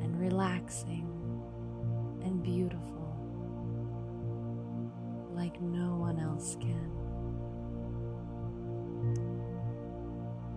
and 0.02 0.18
relaxing 0.18 1.06
and 2.24 2.42
beautiful 2.42 2.88
like 5.34 5.60
no 5.60 5.96
one 5.96 6.18
else 6.18 6.56
can. 6.60 7.01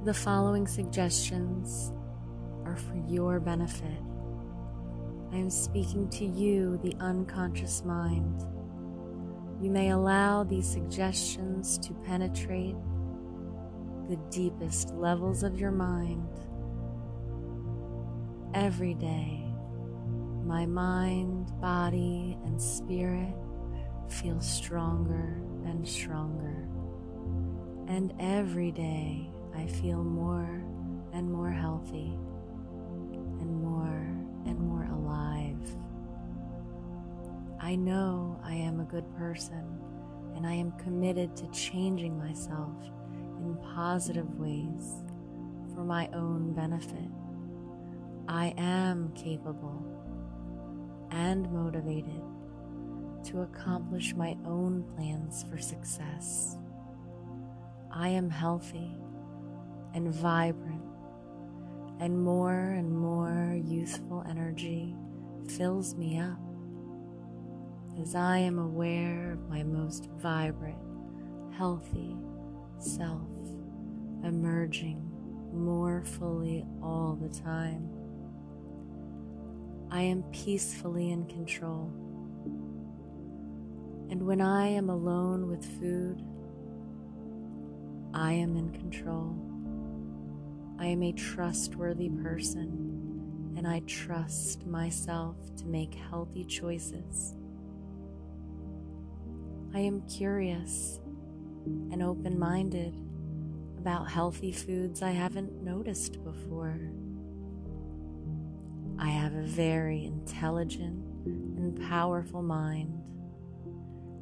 The 0.06 0.14
following 0.14 0.68
suggestions 0.68 1.92
are 2.64 2.76
for 2.76 2.96
your 3.10 3.40
benefit. 3.40 4.04
I 5.32 5.38
am 5.38 5.50
speaking 5.50 6.08
to 6.10 6.26
you, 6.28 6.80
the 6.84 6.94
unconscious 7.00 7.84
mind. 7.84 8.46
You 9.60 9.72
may 9.72 9.90
allow 9.90 10.44
these 10.44 10.70
suggestions 10.70 11.80
to 11.80 11.94
penetrate 12.06 12.76
the 14.08 14.18
deepest 14.30 14.94
levels 14.94 15.42
of 15.42 15.60
your 15.60 15.72
mind. 15.72 16.30
Every 18.54 18.94
day, 18.94 19.44
my 20.44 20.68
mind, 20.68 21.52
body, 21.60 22.38
and 22.46 22.62
spirit 22.62 23.34
feel 24.08 24.40
stronger 24.40 25.42
and 25.66 25.88
stronger. 25.88 26.70
And 27.88 28.14
every 28.20 28.72
day 28.72 29.32
I 29.56 29.68
feel 29.68 30.04
more 30.04 30.62
and 31.14 31.32
more 31.32 31.50
healthy 31.50 32.18
and 33.40 33.62
more 33.64 34.08
and 34.46 34.60
more 34.60 34.84
alive. 34.84 35.78
I 37.60 37.76
know 37.76 38.40
I 38.44 38.54
am 38.54 38.80
a 38.80 38.86
good 38.86 39.06
person 39.18 39.80
and 40.36 40.46
I 40.46 40.54
am 40.54 40.72
committed 40.74 41.36
to 41.38 41.48
changing 41.52 42.18
myself 42.18 42.76
in 43.40 43.58
positive 43.76 44.38
ways 44.38 45.04
for 45.74 45.84
my 45.84 46.10
own 46.14 46.54
benefit. 46.54 47.10
I 48.28 48.54
am 48.58 49.12
capable 49.16 49.84
and 51.12 51.50
motivated 51.52 52.22
to 53.26 53.42
accomplish 53.42 54.14
my 54.16 54.36
own 54.46 54.84
plans 54.96 55.46
for 55.50 55.58
success. 55.58 56.58
I 57.90 58.10
am 58.10 58.30
healthy 58.30 58.92
and 59.96 60.14
vibrant, 60.14 60.84
and 62.00 62.24
more 62.24 62.76
and 62.78 62.92
more 62.92 63.60
youthful 63.66 64.24
energy 64.30 64.96
fills 65.58 65.96
me 65.96 66.20
up 66.20 66.38
as 68.00 68.14
I 68.14 68.38
am 68.38 68.60
aware 68.60 69.32
of 69.32 69.50
my 69.50 69.64
most 69.64 70.10
vibrant, 70.18 70.78
healthy 71.58 72.16
self 72.78 73.28
emerging 74.24 75.02
more 75.52 76.04
fully 76.04 76.64
all 76.84 77.18
the 77.20 77.30
time. 77.30 77.90
I 79.90 80.02
am 80.02 80.22
peacefully 80.32 81.10
in 81.10 81.26
control 81.26 81.92
and 84.10 84.26
when 84.26 84.40
I 84.40 84.68
am 84.68 84.90
alone 84.90 85.48
with 85.48 85.66
food, 85.80 86.24
I 88.14 88.34
am 88.34 88.56
in 88.56 88.70
control. 88.72 89.55
I 90.80 90.88
am 90.88 91.04
a 91.04 91.12
trustworthy 91.14 92.10
person, 92.10 93.54
and 93.58 93.68
I 93.68 93.80
trust 93.82 94.66
myself 94.66 95.38
to 95.58 95.66
make 95.66 95.94
healthy 95.94 96.44
choices. 96.44 97.36
I 99.74 99.80
am 99.80 100.02
curious 100.08 101.00
and 101.92 102.04
open 102.04 102.38
minded 102.38 102.94
about 103.78 104.10
healthy 104.10 104.52
foods 104.52 105.02
I 105.02 105.12
haven't 105.12 105.64
noticed 105.64 106.24
before. 106.24 106.80
I 108.98 109.10
have 109.10 109.34
a 109.34 109.44
very 109.44 110.06
intelligent 110.06 111.04
and 111.26 111.80
powerful 111.90 112.42
mind 112.42 113.02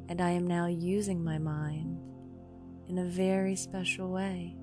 and 0.08 0.20
I 0.20 0.30
am 0.30 0.46
now 0.46 0.66
using 0.66 1.22
my 1.22 1.38
mind 1.38 1.98
in 2.88 2.98
a 2.98 3.04
very 3.04 3.56
special 3.56 4.10
way 4.10 4.56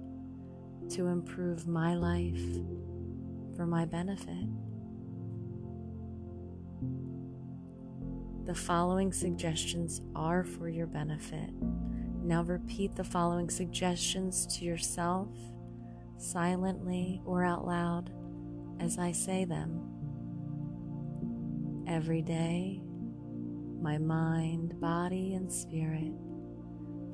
to 0.91 1.07
improve 1.07 1.67
my 1.67 1.95
life 1.95 2.41
for 3.55 3.65
my 3.65 3.85
benefit. 3.85 4.47
The 8.45 8.55
following 8.55 9.13
suggestions 9.13 10.01
are 10.15 10.43
for 10.43 10.67
your 10.67 10.87
benefit. 10.87 11.51
Now 12.21 12.43
repeat 12.43 12.95
the 12.95 13.05
following 13.05 13.49
suggestions 13.49 14.45
to 14.57 14.65
yourself, 14.65 15.29
silently 16.17 17.21
or 17.23 17.45
out 17.45 17.65
loud, 17.65 18.11
as 18.81 18.97
I 18.97 19.13
say 19.13 19.45
them. 19.45 19.87
Every 21.87 22.21
day, 22.21 22.81
my 23.81 23.97
mind, 23.97 24.79
body, 24.81 25.35
and 25.35 25.51
spirit 25.51 26.11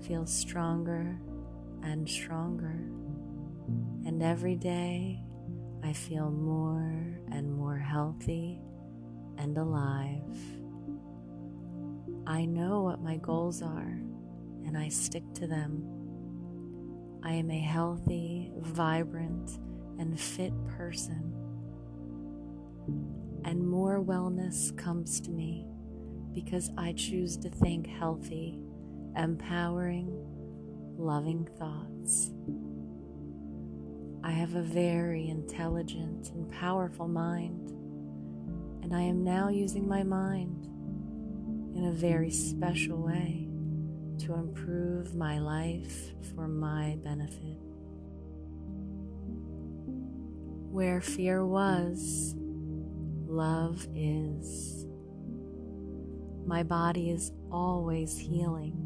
feel 0.01 0.25
stronger 0.25 1.19
and 1.83 2.09
stronger. 2.09 2.96
And 4.07 4.23
every 4.23 4.55
day 4.55 5.21
I 5.83 5.91
feel 5.91 6.31
more 6.31 7.19
and 7.29 7.53
more 7.53 7.77
healthy 7.77 8.61
and 9.37 9.57
alive. 9.57 10.37
I 12.25 12.45
know 12.45 12.83
what 12.83 13.01
my 13.01 13.17
goals 13.17 13.61
are 13.61 13.99
and 14.65 14.77
I 14.77 14.87
stick 14.87 15.23
to 15.33 15.45
them. 15.45 15.83
I 17.21 17.33
am 17.33 17.51
a 17.51 17.59
healthy, 17.59 18.53
vibrant, 18.59 19.59
and 19.99 20.17
fit 20.17 20.53
person. 20.77 21.33
And 23.43 23.67
more 23.67 24.01
wellness 24.01 24.75
comes 24.77 25.19
to 25.19 25.31
me 25.31 25.67
because 26.33 26.71
I 26.77 26.93
choose 26.93 27.35
to 27.39 27.49
think 27.49 27.87
healthy, 27.87 28.57
empowering, 29.17 30.07
loving 30.97 31.45
thoughts. 31.59 32.31
I 34.23 34.31
have 34.31 34.55
a 34.55 34.61
very 34.61 35.29
intelligent 35.29 36.31
and 36.31 36.51
powerful 36.51 37.07
mind, 37.07 37.69
and 38.83 38.95
I 38.95 39.01
am 39.01 39.23
now 39.23 39.49
using 39.49 39.87
my 39.87 40.03
mind 40.03 40.65
in 41.75 41.85
a 41.85 41.91
very 41.91 42.31
special 42.31 42.97
way 42.97 43.47
to 44.19 44.33
improve 44.33 45.15
my 45.15 45.39
life 45.39 46.13
for 46.33 46.47
my 46.47 46.97
benefit. 47.03 47.59
Where 50.71 51.01
fear 51.01 51.45
was, 51.45 52.35
love 53.27 53.87
is. 53.95 54.85
My 56.45 56.63
body 56.63 57.11
is 57.11 57.31
always 57.51 58.17
healing. 58.17 58.83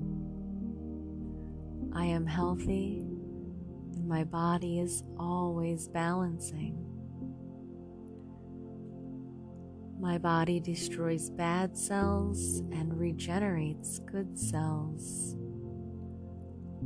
I 1.93 2.05
am 2.05 2.25
healthy 2.25 3.00
my 4.11 4.25
body 4.25 4.77
is 4.81 5.03
always 5.17 5.87
balancing. 5.87 6.75
My 10.01 10.17
body 10.17 10.59
destroys 10.59 11.29
bad 11.29 11.77
cells 11.77 12.59
and 12.73 12.99
regenerates 12.99 13.99
good 13.99 14.37
cells. 14.37 15.37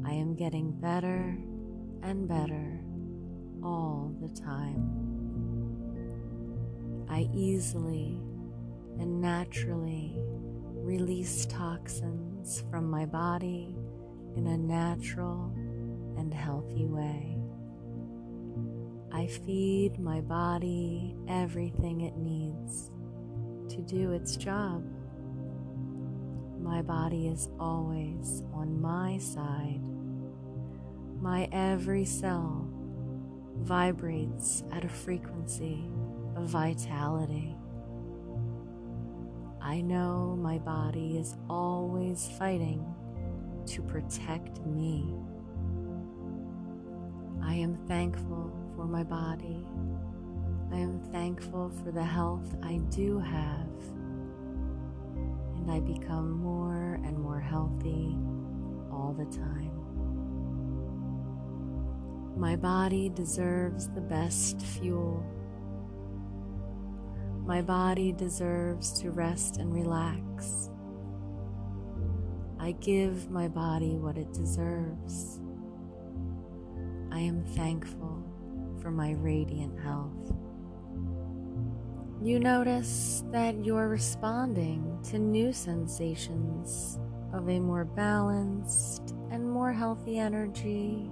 I 0.05 0.11
am 0.11 0.35
getting 0.35 0.79
better 0.79 1.35
and 2.03 2.27
better 2.27 2.79
all 3.63 4.15
the 4.21 4.29
time. 4.39 4.85
I 7.09 7.27
easily 7.33 8.21
and 8.99 9.19
naturally 9.19 10.13
release 10.75 11.47
toxins 11.47 12.63
from 12.69 12.87
my 12.87 13.07
body 13.07 13.75
in 14.35 14.45
a 14.45 14.57
natural 14.59 15.54
and 16.17 16.33
healthy 16.33 16.85
way. 16.85 17.37
I 19.11 19.27
feed 19.27 19.99
my 19.99 20.21
body 20.21 21.15
everything 21.27 22.01
it 22.01 22.17
needs 22.17 22.91
to 23.69 23.81
do 23.81 24.11
its 24.11 24.35
job. 24.35 24.83
My 26.59 26.81
body 26.81 27.27
is 27.27 27.47
always 27.59 28.43
on 28.53 28.81
my 28.81 29.17
side. 29.17 29.81
My 31.21 31.47
every 31.51 32.05
cell 32.05 32.67
vibrates 33.59 34.63
at 34.71 34.83
a 34.83 34.89
frequency 34.89 35.89
of 36.35 36.47
vitality. 36.47 37.55
I 39.61 39.81
know 39.81 40.37
my 40.39 40.59
body 40.59 41.17
is 41.17 41.35
always 41.49 42.29
fighting 42.37 42.85
to 43.67 43.81
protect 43.81 44.63
me. 44.65 45.15
I 47.45 47.53
am 47.53 47.77
thankful 47.87 48.51
for 48.75 48.85
my 48.85 49.03
body. 49.03 49.65
I 50.73 50.77
am 50.77 50.99
thankful 51.11 51.69
for 51.83 51.91
the 51.91 52.03
health 52.03 52.55
I 52.63 52.79
do 52.89 53.19
have. 53.19 53.69
And 55.55 55.71
I 55.71 55.79
become 55.79 56.31
more 56.31 56.99
and 57.05 57.17
more 57.17 57.39
healthy 57.39 58.17
all 58.91 59.15
the 59.17 59.25
time. 59.25 59.71
My 62.35 62.55
body 62.55 63.09
deserves 63.09 63.87
the 63.89 64.01
best 64.01 64.61
fuel 64.61 65.23
my 67.45 67.61
body 67.61 68.11
deserves 68.11 68.99
to 69.01 69.11
rest 69.11 69.57
and 69.57 69.71
relax. 69.71 70.71
I 72.59 72.71
give 72.71 73.29
my 73.29 73.47
body 73.47 73.97
what 73.97 74.17
it 74.17 74.33
deserves. 74.33 75.41
I 77.15 77.19
am 77.19 77.45
thankful 77.45 78.21
for 78.81 78.91
my 78.91 79.11
radiant 79.13 79.79
health. 79.79 80.35
You 82.21 82.41
notice 82.41 83.23
that 83.31 83.63
you're 83.63 83.87
responding 83.87 84.99
to 85.11 85.17
new 85.17 85.53
sensations 85.53 86.99
of 87.31 87.47
a 87.47 87.57
more 87.57 87.85
balanced 87.85 89.15
and 89.31 89.49
more 89.49 89.71
healthy 89.71 90.19
energy 90.19 91.09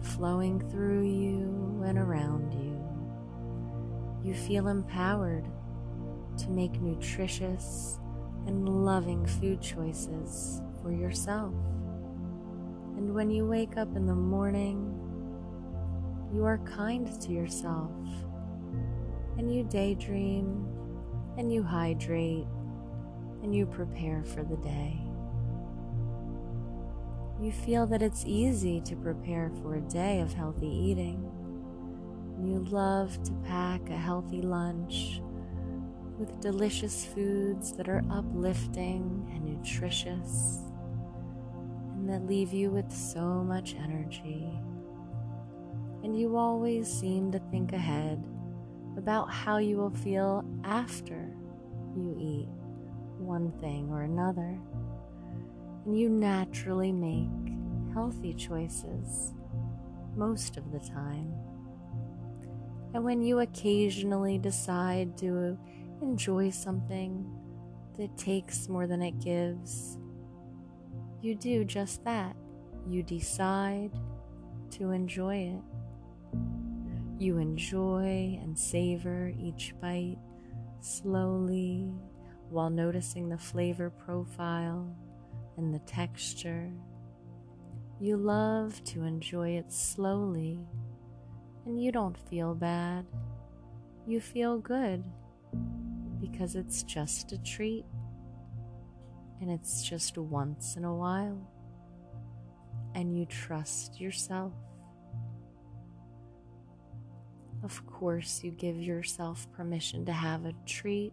flowing 0.00 0.58
through 0.70 1.02
you 1.02 1.82
and 1.84 1.98
around 1.98 2.54
you. 2.54 4.26
You 4.26 4.34
feel 4.34 4.68
empowered 4.68 5.46
to 6.38 6.48
make 6.48 6.80
nutritious 6.80 8.00
and 8.46 8.86
loving 8.86 9.26
food 9.26 9.60
choices 9.60 10.62
for 10.80 10.92
yourself. 10.92 11.52
And 12.96 13.14
when 13.14 13.30
you 13.30 13.44
wake 13.44 13.76
up 13.76 13.94
in 13.96 14.06
the 14.06 14.14
morning, 14.14 15.01
you 16.32 16.44
are 16.44 16.58
kind 16.58 17.20
to 17.20 17.32
yourself 17.32 17.90
and 19.36 19.54
you 19.54 19.64
daydream 19.64 20.66
and 21.36 21.52
you 21.52 21.62
hydrate 21.62 22.46
and 23.42 23.54
you 23.54 23.66
prepare 23.66 24.22
for 24.22 24.42
the 24.42 24.56
day. 24.56 24.98
You 27.40 27.50
feel 27.50 27.86
that 27.88 28.02
it's 28.02 28.24
easy 28.24 28.80
to 28.82 28.94
prepare 28.96 29.50
for 29.60 29.74
a 29.74 29.80
day 29.80 30.20
of 30.20 30.32
healthy 30.32 30.68
eating. 30.68 31.28
You 32.40 32.64
love 32.70 33.22
to 33.24 33.32
pack 33.44 33.90
a 33.90 33.96
healthy 33.96 34.42
lunch 34.42 35.20
with 36.18 36.40
delicious 36.40 37.04
foods 37.04 37.72
that 37.72 37.88
are 37.88 38.02
uplifting 38.10 39.28
and 39.34 39.44
nutritious 39.44 40.58
and 41.94 42.08
that 42.08 42.26
leave 42.26 42.52
you 42.52 42.70
with 42.70 42.92
so 42.92 43.42
much 43.42 43.74
energy. 43.74 44.48
And 46.02 46.18
you 46.18 46.36
always 46.36 46.88
seem 46.88 47.30
to 47.32 47.38
think 47.50 47.72
ahead 47.72 48.22
about 48.96 49.30
how 49.30 49.58
you 49.58 49.76
will 49.76 49.90
feel 49.90 50.44
after 50.64 51.34
you 51.96 52.16
eat 52.18 52.48
one 53.18 53.52
thing 53.60 53.88
or 53.90 54.02
another. 54.02 54.58
And 55.84 55.98
you 55.98 56.08
naturally 56.08 56.92
make 56.92 57.54
healthy 57.94 58.34
choices 58.34 59.34
most 60.16 60.56
of 60.56 60.72
the 60.72 60.80
time. 60.80 61.32
And 62.94 63.04
when 63.04 63.22
you 63.22 63.40
occasionally 63.40 64.38
decide 64.38 65.16
to 65.18 65.58
enjoy 66.02 66.50
something 66.50 67.24
that 67.96 68.16
takes 68.18 68.68
more 68.68 68.86
than 68.86 69.02
it 69.02 69.18
gives, 69.20 69.98
you 71.22 71.34
do 71.34 71.64
just 71.64 72.04
that. 72.04 72.36
You 72.86 73.02
decide 73.02 73.92
to 74.72 74.90
enjoy 74.90 75.36
it. 75.36 75.71
You 77.18 77.38
enjoy 77.38 78.38
and 78.42 78.58
savor 78.58 79.32
each 79.38 79.74
bite 79.80 80.18
slowly 80.80 81.92
while 82.50 82.70
noticing 82.70 83.28
the 83.28 83.38
flavor 83.38 83.90
profile 83.90 84.94
and 85.56 85.72
the 85.72 85.78
texture. 85.80 86.70
You 88.00 88.16
love 88.16 88.82
to 88.84 89.04
enjoy 89.04 89.50
it 89.50 89.72
slowly, 89.72 90.58
and 91.64 91.80
you 91.80 91.92
don't 91.92 92.18
feel 92.28 92.54
bad. 92.54 93.06
You 94.06 94.20
feel 94.20 94.58
good 94.58 95.04
because 96.20 96.56
it's 96.56 96.82
just 96.82 97.32
a 97.32 97.38
treat 97.42 97.84
and 99.40 99.50
it's 99.50 99.82
just 99.82 100.18
once 100.18 100.76
in 100.76 100.84
a 100.84 100.94
while, 100.94 101.38
and 102.94 103.16
you 103.16 103.26
trust 103.26 104.00
yourself. 104.00 104.52
Of 107.62 107.86
course, 107.86 108.42
you 108.42 108.50
give 108.50 108.76
yourself 108.76 109.46
permission 109.52 110.04
to 110.06 110.12
have 110.12 110.44
a 110.44 110.52
treat 110.66 111.12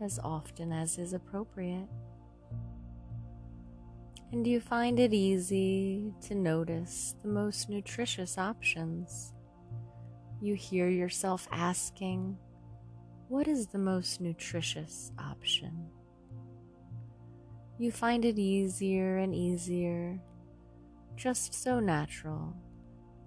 as 0.00 0.18
often 0.22 0.72
as 0.72 0.98
is 0.98 1.12
appropriate. 1.12 1.88
And 4.32 4.46
you 4.46 4.60
find 4.60 5.00
it 5.00 5.12
easy 5.12 6.14
to 6.22 6.34
notice 6.34 7.14
the 7.22 7.28
most 7.28 7.68
nutritious 7.68 8.38
options. 8.38 9.32
You 10.40 10.54
hear 10.54 10.88
yourself 10.88 11.48
asking, 11.50 12.36
what 13.28 13.48
is 13.48 13.66
the 13.66 13.78
most 13.78 14.20
nutritious 14.20 15.10
option? 15.18 15.88
You 17.78 17.90
find 17.90 18.24
it 18.24 18.38
easier 18.38 19.18
and 19.18 19.34
easier, 19.34 20.20
just 21.16 21.54
so 21.54 21.80
natural, 21.80 22.54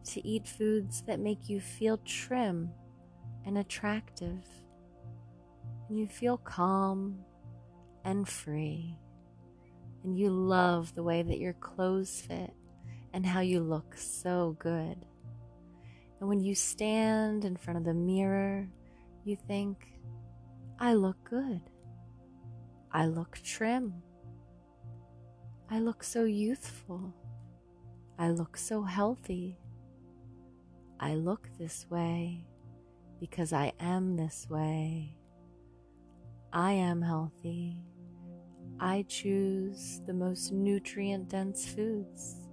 to 0.06 0.28
eat 0.28 0.48
foods 0.48 1.02
that 1.04 1.20
make 1.20 1.50
you 1.50 1.60
feel 1.60 1.98
trim 2.06 2.70
and 3.46 3.58
attractive, 3.58 4.46
and 5.90 6.00
you 6.00 6.08
feel 6.08 6.38
calm 6.38 7.20
and 8.06 8.28
free, 8.28 8.98
and 10.04 10.18
you 10.18 10.30
love 10.30 10.94
the 10.96 11.04
way 11.04 11.22
that 11.22 11.40
your 11.40 11.54
clothes 11.54 12.22
fit 12.22 12.54
and 13.14 13.26
how 13.26 13.40
you 13.40 13.60
look 13.60 13.96
so 13.96 14.56
good. 14.60 15.06
And 16.20 16.30
when 16.30 16.40
you 16.40 16.56
stand 16.56 17.46
in 17.46 17.58
front 17.58 17.78
of 17.78 17.86
the 17.86 17.94
mirror, 17.94 18.68
you 19.26 19.36
think, 19.48 19.88
I 20.80 20.94
look 20.94 21.18
good. 21.30 21.62
I 22.92 23.06
look 23.06 23.40
trim. 23.44 23.94
I 25.70 25.80
look 25.80 26.04
so 26.04 26.24
youthful. 26.24 27.14
I 28.18 28.30
look 28.30 28.58
so 28.58 28.84
healthy. 28.84 29.58
I 31.04 31.16
look 31.16 31.50
this 31.60 31.86
way 31.90 32.46
because 33.20 33.52
I 33.52 33.74
am 33.78 34.16
this 34.16 34.48
way. 34.50 35.18
I 36.54 36.72
am 36.72 37.02
healthy. 37.02 37.76
I 38.80 39.04
choose 39.10 40.00
the 40.08 40.14
most 40.14 40.54
nutrient 40.54 41.28
dense 41.28 41.68
foods. 41.68 42.48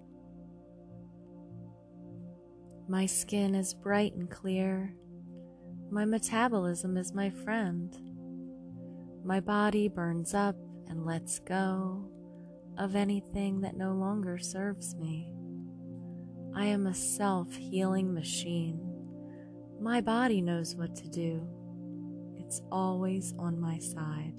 My 2.89 3.07
skin 3.07 3.55
is 3.55 3.73
bright 3.73 4.15
and 4.15 4.29
clear. 4.29 4.97
My 5.89 6.05
metabolism 6.05 6.97
is 6.97 7.15
my 7.15 7.31
friend. 7.31 7.97
My 9.25 9.39
body 9.39 9.87
burns 9.87 10.35
up 10.35 10.57
and 10.89 11.07
lets 11.07 11.39
go 11.39 12.05
of 12.77 12.97
anything 12.97 13.61
that 13.61 13.77
no 13.77 13.93
longer 13.93 14.39
serves 14.39 14.97
me. 14.97 15.40
I 16.55 16.67
am 16.67 16.87
a 16.87 16.95
self 16.95 17.55
healing 17.55 18.13
machine. 18.13 18.81
My 19.81 20.01
body 20.01 20.41
knows 20.41 20.75
what 20.75 20.95
to 20.97 21.09
do. 21.09 21.47
It's 22.37 22.61
always 22.73 23.35
on 23.39 23.61
my 23.61 23.79
side. 23.79 24.35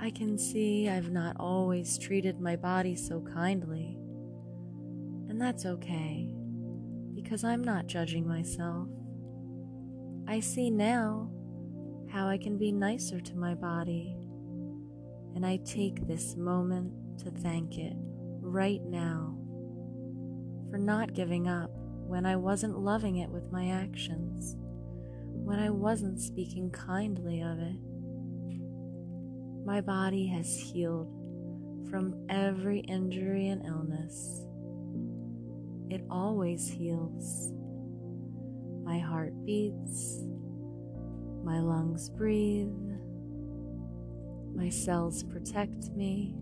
I 0.00 0.10
can 0.10 0.36
see 0.36 0.88
I've 0.88 1.10
not 1.10 1.36
always 1.38 1.96
treated 1.96 2.40
my 2.40 2.56
body 2.56 2.96
so 2.96 3.20
kindly, 3.20 3.96
and 5.28 5.40
that's 5.40 5.64
okay 5.64 6.34
because 7.14 7.44
I'm 7.44 7.62
not 7.62 7.86
judging 7.86 8.26
myself. 8.26 8.88
I 10.26 10.40
see 10.40 10.70
now 10.70 11.30
how 12.10 12.28
I 12.28 12.36
can 12.36 12.58
be 12.58 12.72
nicer 12.72 13.20
to 13.20 13.36
my 13.36 13.54
body, 13.54 14.16
and 15.36 15.46
I 15.46 15.58
take 15.64 16.06
this 16.06 16.34
moment 16.34 16.92
to 17.20 17.30
thank 17.30 17.78
it 17.78 17.94
right 18.40 18.82
now 18.82 19.38
for 20.74 20.78
not 20.78 21.14
giving 21.14 21.46
up 21.46 21.70
when 22.04 22.26
I 22.26 22.34
wasn't 22.34 22.76
loving 22.76 23.18
it 23.18 23.30
with 23.30 23.52
my 23.52 23.68
actions, 23.68 24.56
when 25.30 25.60
I 25.60 25.70
wasn't 25.70 26.20
speaking 26.20 26.68
kindly 26.72 27.42
of 27.42 27.60
it. 27.60 27.76
My 29.64 29.80
body 29.80 30.26
has 30.26 30.52
healed 30.52 31.06
from 31.88 32.26
every 32.28 32.80
injury 32.80 33.46
and 33.50 33.64
illness. 33.64 34.44
It 35.90 36.04
always 36.10 36.68
heals. 36.68 37.52
My 38.82 38.98
heart 38.98 39.32
beats, 39.46 40.24
my 41.44 41.60
lungs 41.60 42.10
breathe, 42.10 42.74
my 44.56 44.70
cells 44.70 45.22
protect 45.22 45.90
me, 45.90 46.34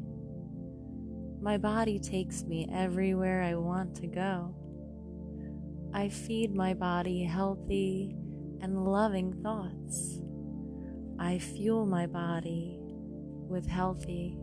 my 1.42 1.58
body 1.58 1.98
takes 1.98 2.44
me 2.44 2.68
everywhere 2.72 3.42
I 3.42 3.56
want 3.56 3.96
to 3.96 4.06
go. 4.06 4.54
I 5.92 6.08
feed 6.08 6.54
my 6.54 6.72
body 6.72 7.24
healthy 7.24 8.14
and 8.60 8.84
loving 8.86 9.32
thoughts. 9.42 10.20
I 11.18 11.40
fuel 11.40 11.84
my 11.84 12.06
body 12.06 12.78
with 12.80 13.66
healthy 13.66 14.38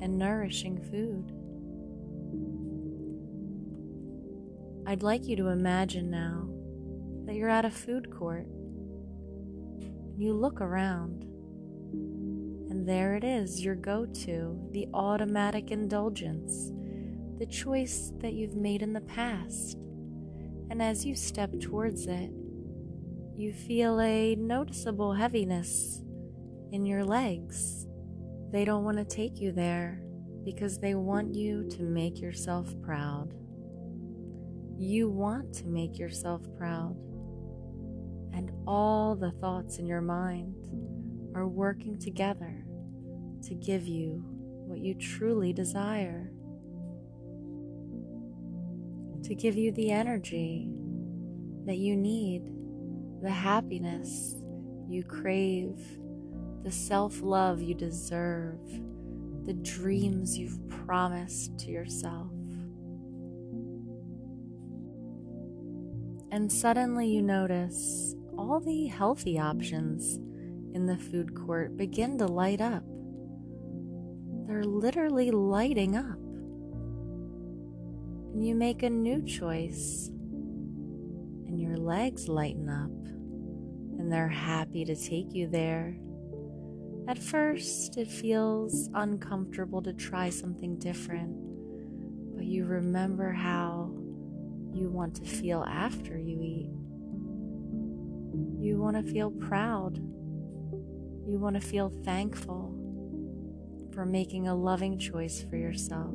and 0.00 0.18
nourishing 0.18 0.82
food. 0.90 1.30
I'd 4.84 5.04
like 5.04 5.28
you 5.28 5.36
to 5.36 5.46
imagine 5.46 6.10
now 6.10 6.48
that 7.24 7.36
you're 7.36 7.48
at 7.48 7.64
a 7.64 7.70
food 7.70 8.10
court. 8.10 8.48
You 10.18 10.34
look 10.34 10.60
around, 10.60 11.24
there 12.86 13.14
it 13.14 13.24
is 13.24 13.62
your 13.64 13.74
go 13.74 14.06
to, 14.06 14.58
the 14.72 14.88
automatic 14.92 15.70
indulgence, 15.70 16.72
the 17.38 17.46
choice 17.46 18.12
that 18.18 18.32
you've 18.32 18.56
made 18.56 18.82
in 18.82 18.92
the 18.92 19.00
past. 19.02 19.78
And 20.70 20.82
as 20.82 21.04
you 21.04 21.14
step 21.14 21.50
towards 21.60 22.06
it, 22.06 22.30
you 23.36 23.52
feel 23.52 24.00
a 24.00 24.34
noticeable 24.34 25.12
heaviness 25.12 26.02
in 26.72 26.84
your 26.84 27.04
legs. 27.04 27.86
They 28.50 28.64
don't 28.64 28.84
want 28.84 28.98
to 28.98 29.04
take 29.04 29.40
you 29.40 29.52
there 29.52 30.02
because 30.44 30.78
they 30.78 30.94
want 30.94 31.34
you 31.34 31.68
to 31.70 31.82
make 31.82 32.20
yourself 32.20 32.74
proud. 32.82 33.34
You 34.76 35.08
want 35.08 35.52
to 35.54 35.66
make 35.66 35.98
yourself 35.98 36.42
proud, 36.58 36.96
and 38.32 38.50
all 38.66 39.14
the 39.14 39.30
thoughts 39.32 39.78
in 39.78 39.86
your 39.86 40.00
mind 40.00 40.54
are 41.34 41.46
working 41.46 41.98
together 41.98 42.64
to 43.42 43.54
give 43.54 43.86
you 43.86 44.24
what 44.66 44.78
you 44.78 44.94
truly 44.94 45.52
desire, 45.52 46.30
to 49.24 49.34
give 49.34 49.56
you 49.56 49.72
the 49.72 49.90
energy 49.90 50.68
that 51.66 51.78
you 51.78 51.96
need, 51.96 52.52
the 53.22 53.30
happiness 53.30 54.36
you 54.88 55.04
crave, 55.04 55.78
the 56.64 56.72
self 56.72 57.20
love 57.22 57.60
you 57.60 57.74
deserve, 57.74 58.60
the 59.44 59.54
dreams 59.54 60.38
you've 60.38 60.68
promised 60.68 61.58
to 61.58 61.70
yourself. 61.70 62.30
and 66.32 66.50
suddenly 66.50 67.06
you 67.06 67.20
notice 67.20 68.16
all 68.38 68.58
the 68.58 68.86
healthy 68.86 69.38
options 69.38 70.16
in 70.74 70.86
the 70.86 70.96
food 70.96 71.34
court 71.34 71.76
begin 71.76 72.16
to 72.16 72.26
light 72.26 72.60
up. 72.60 72.82
They're 74.62 74.70
literally 74.70 75.32
lighting 75.32 75.96
up. 75.96 76.20
And 78.32 78.46
you 78.46 78.54
make 78.54 78.84
a 78.84 78.90
new 78.90 79.20
choice, 79.20 80.08
and 81.48 81.60
your 81.60 81.76
legs 81.76 82.28
lighten 82.28 82.68
up, 82.68 82.92
and 83.98 84.12
they're 84.12 84.28
happy 84.28 84.84
to 84.84 84.94
take 84.94 85.34
you 85.34 85.48
there. 85.48 85.96
At 87.08 87.18
first, 87.18 87.96
it 87.96 88.06
feels 88.06 88.88
uncomfortable 88.94 89.82
to 89.82 89.92
try 89.94 90.30
something 90.30 90.78
different, 90.78 91.34
but 92.36 92.44
you 92.44 92.64
remember 92.64 93.32
how 93.32 93.90
you 94.72 94.90
want 94.90 95.16
to 95.16 95.24
feel 95.24 95.64
after 95.64 96.16
you 96.16 96.40
eat. 96.40 96.70
You 98.60 98.78
want 98.78 98.94
to 99.04 99.12
feel 99.12 99.32
proud. 99.32 99.96
You 99.96 101.40
want 101.40 101.60
to 101.60 101.60
feel 101.60 101.90
thankful 102.04 102.71
for 103.92 104.06
making 104.06 104.48
a 104.48 104.54
loving 104.54 104.98
choice 104.98 105.44
for 105.48 105.56
yourself. 105.56 106.14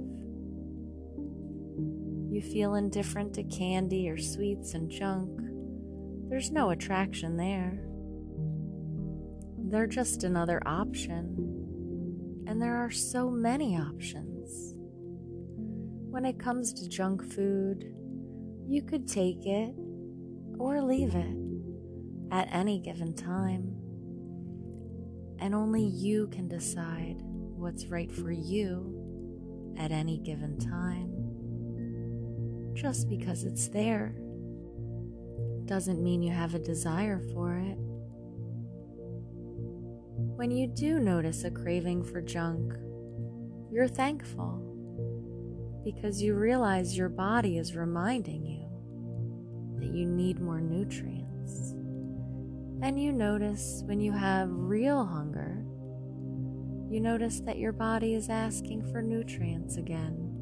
You 2.29 2.41
feel 2.41 2.75
indifferent 2.75 3.33
to 3.35 3.43
candy 3.43 4.09
or 4.09 4.17
sweets 4.17 4.73
and 4.73 4.89
junk. 4.89 5.39
There's 6.29 6.51
no 6.51 6.71
attraction 6.71 7.37
there. 7.37 7.83
They're 9.69 9.87
just 9.87 10.23
another 10.23 10.61
option. 10.65 12.43
And 12.47 12.61
there 12.61 12.77
are 12.77 12.91
so 12.91 13.29
many 13.29 13.77
options. 13.77 14.73
When 16.09 16.25
it 16.25 16.39
comes 16.39 16.73
to 16.73 16.89
junk 16.89 17.23
food, 17.33 17.93
you 18.67 18.81
could 18.81 19.07
take 19.07 19.45
it 19.45 19.73
or 20.57 20.81
leave 20.81 21.15
it 21.15 21.37
at 22.31 22.47
any 22.51 22.79
given 22.79 23.15
time. 23.15 23.75
And 25.39 25.53
only 25.53 25.83
you 25.83 26.27
can 26.27 26.47
decide 26.47 27.21
what's 27.57 27.87
right 27.87 28.11
for 28.11 28.31
you 28.31 29.73
at 29.77 29.91
any 29.91 30.17
given 30.17 30.57
time. 30.57 31.13
Just 32.73 33.09
because 33.09 33.43
it's 33.43 33.67
there 33.67 34.15
doesn't 35.65 36.03
mean 36.03 36.23
you 36.23 36.31
have 36.31 36.55
a 36.55 36.59
desire 36.59 37.19
for 37.33 37.57
it. 37.57 37.77
When 40.35 40.51
you 40.51 40.67
do 40.67 40.99
notice 40.99 41.43
a 41.43 41.51
craving 41.51 42.03
for 42.03 42.21
junk, 42.21 42.73
you're 43.71 43.87
thankful 43.87 44.63
because 45.83 46.21
you 46.21 46.35
realize 46.35 46.97
your 46.97 47.09
body 47.09 47.57
is 47.57 47.75
reminding 47.75 48.45
you 48.45 48.67
that 49.79 49.95
you 49.95 50.05
need 50.05 50.39
more 50.39 50.61
nutrients. 50.61 51.71
And 52.81 53.01
you 53.01 53.11
notice 53.11 53.81
when 53.85 53.99
you 53.99 54.11
have 54.11 54.49
real 54.51 55.05
hunger, 55.05 55.65
you 56.89 56.99
notice 56.99 57.39
that 57.41 57.57
your 57.57 57.71
body 57.71 58.13
is 58.13 58.29
asking 58.29 58.91
for 58.91 59.01
nutrients 59.01 59.77
again, 59.77 60.33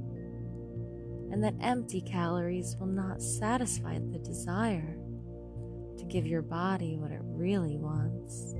and 1.31 1.43
that 1.43 1.55
empty 1.62 2.01
calories 2.01 2.75
will 2.79 2.88
not 2.88 3.21
satisfy 3.21 3.99
the 3.99 4.19
desire 4.19 4.97
to 5.97 6.05
give 6.05 6.27
your 6.27 6.41
body 6.41 6.97
what 6.97 7.12
it 7.12 7.21
really 7.23 7.77
wants. 7.77 8.53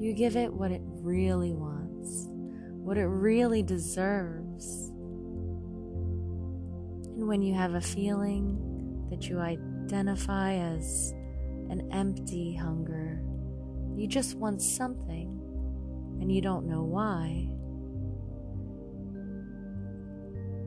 You 0.00 0.12
give 0.12 0.36
it 0.36 0.52
what 0.52 0.70
it 0.70 0.82
really 0.84 1.52
wants, 1.52 2.26
what 2.82 2.98
it 2.98 3.06
really 3.06 3.62
deserves 3.62 4.90
and 7.16 7.28
when 7.28 7.42
you 7.42 7.54
have 7.54 7.74
a 7.74 7.80
feeling 7.80 9.06
that 9.08 9.28
you 9.28 9.38
identify 9.38 10.54
as 10.54 11.12
an 11.70 11.88
empty 11.92 12.56
hunger, 12.56 13.22
you 13.94 14.08
just 14.08 14.34
want 14.34 14.60
something 14.60 15.23
and 16.24 16.32
you 16.32 16.40
don't 16.40 16.64
know 16.66 16.82
why, 16.82 17.46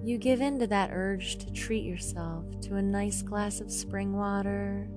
you 0.03 0.19
give 0.19 0.39
in 0.39 0.59
to 0.59 0.67
that 0.67 0.91
urge 0.93 1.37
to 1.37 1.51
treat 1.51 1.83
yourself 1.83 2.45
to 2.61 2.75
a 2.75 2.81
nice 2.81 3.23
glass 3.23 3.59
of 3.59 3.71
spring 3.71 4.13
water 4.13 4.87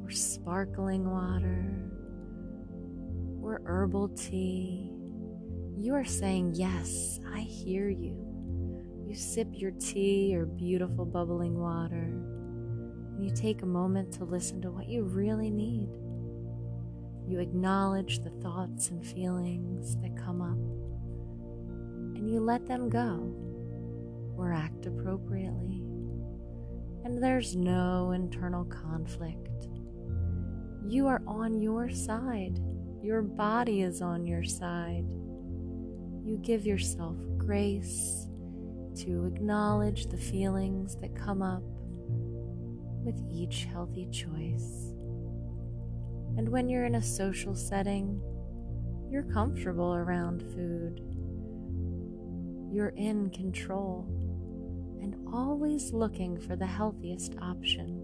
or 0.00 0.08
sparkling 0.12 1.10
water 1.10 1.90
or 3.42 3.60
herbal 3.66 4.10
tea. 4.10 4.92
You 5.76 5.96
are 5.96 6.04
saying, 6.04 6.54
Yes, 6.54 7.18
I 7.34 7.40
hear 7.40 7.88
you. 7.88 8.24
You 9.08 9.16
sip 9.16 9.48
your 9.50 9.72
tea 9.72 10.32
or 10.36 10.46
beautiful 10.46 11.06
bubbling 11.06 11.58
water, 11.58 12.12
and 13.16 13.24
you 13.24 13.34
take 13.34 13.62
a 13.62 13.66
moment 13.66 14.12
to 14.12 14.24
listen 14.24 14.62
to 14.62 14.70
what 14.70 14.88
you 14.88 15.02
really 15.02 15.50
need. 15.50 15.88
You 17.28 17.40
acknowledge 17.40 18.20
the 18.20 18.30
thoughts 18.42 18.88
and 18.88 19.06
feelings 19.06 19.96
that 19.96 20.16
come 20.16 20.40
up, 20.40 22.16
and 22.16 22.30
you 22.30 22.40
let 22.40 22.66
them 22.66 22.88
go 22.88 23.34
or 24.34 24.54
act 24.54 24.86
appropriately. 24.86 25.82
And 27.04 27.22
there's 27.22 27.54
no 27.54 28.12
internal 28.12 28.64
conflict. 28.64 29.68
You 30.86 31.06
are 31.06 31.20
on 31.26 31.60
your 31.60 31.90
side. 31.90 32.58
Your 33.02 33.20
body 33.20 33.82
is 33.82 34.00
on 34.00 34.26
your 34.26 34.44
side. 34.44 35.10
You 36.24 36.38
give 36.40 36.64
yourself 36.64 37.16
grace 37.36 38.26
to 39.04 39.26
acknowledge 39.26 40.06
the 40.06 40.16
feelings 40.16 40.96
that 40.96 41.14
come 41.14 41.42
up 41.42 41.62
with 43.04 43.20
each 43.30 43.64
healthy 43.70 44.08
choice. 44.10 44.87
And 46.38 46.48
when 46.50 46.68
you're 46.68 46.84
in 46.84 46.94
a 46.94 47.02
social 47.02 47.56
setting, 47.56 48.22
you're 49.10 49.24
comfortable 49.24 49.92
around 49.92 50.40
food. 50.40 51.00
You're 52.72 52.94
in 52.96 53.30
control 53.30 54.06
and 55.02 55.16
always 55.34 55.92
looking 55.92 56.38
for 56.38 56.54
the 56.54 56.64
healthiest 56.64 57.34
option, 57.42 58.00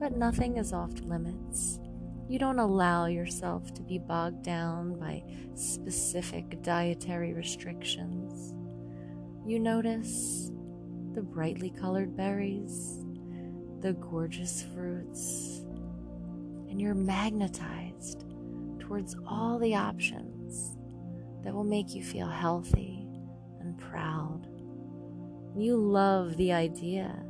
but 0.00 0.16
nothing 0.16 0.56
is 0.56 0.72
off 0.72 0.92
limits. 1.02 1.78
You 2.30 2.38
don't 2.38 2.58
allow 2.58 3.04
yourself 3.04 3.74
to 3.74 3.82
be 3.82 3.98
bogged 3.98 4.42
down 4.42 4.98
by 4.98 5.22
specific 5.54 6.62
dietary 6.62 7.34
restrictions. 7.34 8.54
You 9.46 9.60
notice 9.60 10.50
the 11.12 11.20
brightly 11.22 11.68
colored 11.68 12.16
berries, 12.16 13.04
the 13.80 13.92
gorgeous 13.92 14.62
fruits, 14.74 15.60
you're 16.80 16.94
magnetized 16.94 18.24
towards 18.80 19.14
all 19.28 19.58
the 19.58 19.74
options 19.74 20.78
that 21.44 21.52
will 21.52 21.62
make 21.64 21.94
you 21.94 22.02
feel 22.02 22.26
healthy 22.26 23.06
and 23.60 23.78
proud. 23.78 24.46
You 25.54 25.76
love 25.76 26.38
the 26.38 26.52
idea 26.52 27.22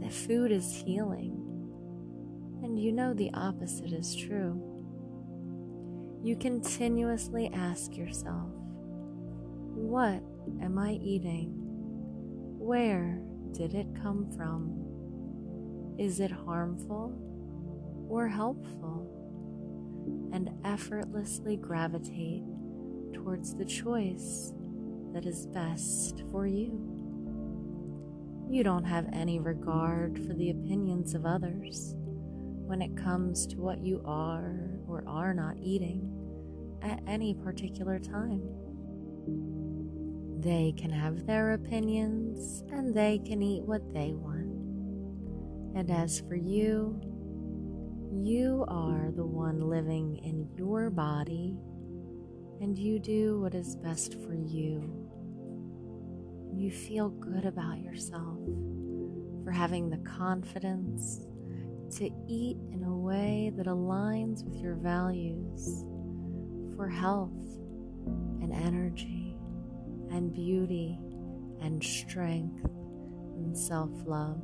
that 0.00 0.12
food 0.12 0.52
is 0.52 0.70
healing, 0.70 1.32
and 2.62 2.78
you 2.78 2.92
know 2.92 3.14
the 3.14 3.30
opposite 3.32 3.92
is 3.92 4.14
true. 4.14 4.60
You 6.22 6.36
continuously 6.36 7.50
ask 7.54 7.96
yourself, 7.96 8.50
What 9.74 10.22
am 10.60 10.78
I 10.78 10.92
eating? 11.02 11.50
Where 12.58 13.22
did 13.52 13.74
it 13.74 13.86
come 14.02 14.30
from? 14.36 15.96
Is 15.98 16.20
it 16.20 16.30
harmful 16.30 17.35
or 18.08 18.28
helpful? 18.28 19.10
And 20.32 20.50
effortlessly 20.64 21.56
gravitate 21.56 22.44
towards 23.12 23.54
the 23.54 23.64
choice 23.64 24.52
that 25.12 25.26
is 25.26 25.46
best 25.46 26.22
for 26.30 26.46
you. 26.46 26.78
You 28.48 28.62
don't 28.62 28.84
have 28.84 29.08
any 29.12 29.40
regard 29.40 30.18
for 30.26 30.34
the 30.34 30.50
opinions 30.50 31.14
of 31.14 31.26
others 31.26 31.94
when 32.66 32.82
it 32.82 32.96
comes 32.96 33.46
to 33.48 33.56
what 33.56 33.80
you 33.80 34.02
are 34.04 34.78
or 34.86 35.04
are 35.06 35.34
not 35.34 35.56
eating 35.60 36.12
at 36.82 37.00
any 37.06 37.34
particular 37.34 37.98
time. 37.98 38.42
They 40.38 40.74
can 40.76 40.90
have 40.90 41.26
their 41.26 41.52
opinions 41.54 42.62
and 42.70 42.94
they 42.94 43.18
can 43.18 43.42
eat 43.42 43.62
what 43.62 43.92
they 43.92 44.12
want. 44.12 44.46
And 45.76 45.90
as 45.90 46.20
for 46.20 46.36
you, 46.36 47.00
you 48.24 48.64
are 48.68 49.10
the 49.14 49.26
one 49.26 49.60
living 49.60 50.16
in 50.18 50.48
your 50.56 50.90
body 50.90 51.56
and 52.60 52.78
you 52.78 52.98
do 52.98 53.40
what 53.40 53.54
is 53.54 53.76
best 53.76 54.14
for 54.22 54.34
you. 54.34 55.06
You 56.54 56.70
feel 56.70 57.10
good 57.10 57.44
about 57.44 57.80
yourself 57.80 58.38
for 59.44 59.50
having 59.50 59.90
the 59.90 59.98
confidence 59.98 61.26
to 61.96 62.10
eat 62.28 62.56
in 62.72 62.84
a 62.84 62.96
way 62.96 63.52
that 63.56 63.66
aligns 63.66 64.44
with 64.44 64.56
your 64.56 64.76
values 64.76 65.84
for 66.76 66.88
health 66.88 67.30
and 68.40 68.52
energy 68.52 69.36
and 70.10 70.32
beauty 70.32 70.98
and 71.60 71.82
strength 71.82 72.64
and 72.64 73.56
self 73.56 73.90
love. 74.06 74.42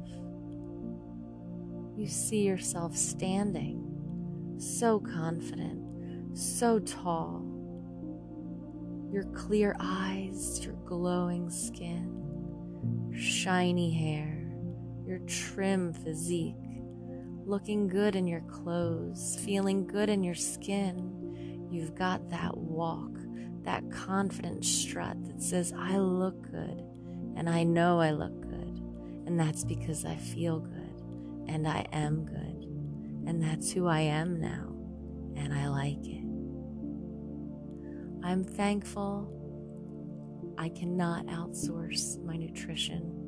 You 2.02 2.08
see 2.08 2.42
yourself 2.42 2.96
standing 2.96 4.56
so 4.58 4.98
confident, 4.98 6.36
so 6.36 6.80
tall. 6.80 7.44
Your 9.12 9.22
clear 9.32 9.76
eyes, 9.78 10.64
your 10.64 10.74
glowing 10.84 11.48
skin, 11.48 13.06
your 13.08 13.20
shiny 13.20 13.92
hair, 13.92 14.52
your 15.06 15.20
trim 15.28 15.92
physique, 15.92 16.56
looking 17.44 17.86
good 17.86 18.16
in 18.16 18.26
your 18.26 18.42
clothes, 18.50 19.38
feeling 19.44 19.86
good 19.86 20.08
in 20.08 20.24
your 20.24 20.34
skin. 20.34 21.68
You've 21.70 21.94
got 21.94 22.30
that 22.30 22.58
walk, 22.58 23.16
that 23.62 23.88
confident 23.92 24.64
strut 24.64 25.24
that 25.26 25.40
says, 25.40 25.72
I 25.78 25.98
look 25.98 26.50
good 26.50 26.82
and 27.36 27.48
I 27.48 27.62
know 27.62 28.00
I 28.00 28.10
look 28.10 28.40
good. 28.40 28.82
And 29.24 29.38
that's 29.38 29.62
because 29.62 30.04
I 30.04 30.16
feel 30.16 30.58
good 30.58 30.81
and 31.52 31.68
I 31.68 31.86
am 31.92 32.24
good. 32.24 33.28
And 33.28 33.42
that's 33.42 33.70
who 33.70 33.86
I 33.86 34.00
am 34.00 34.40
now, 34.40 34.74
and 35.36 35.52
I 35.52 35.68
like 35.68 36.04
it. 36.06 36.24
I'm 38.24 38.42
thankful 38.42 39.28
I 40.56 40.70
cannot 40.70 41.26
outsource 41.26 42.22
my 42.24 42.36
nutrition. 42.36 43.18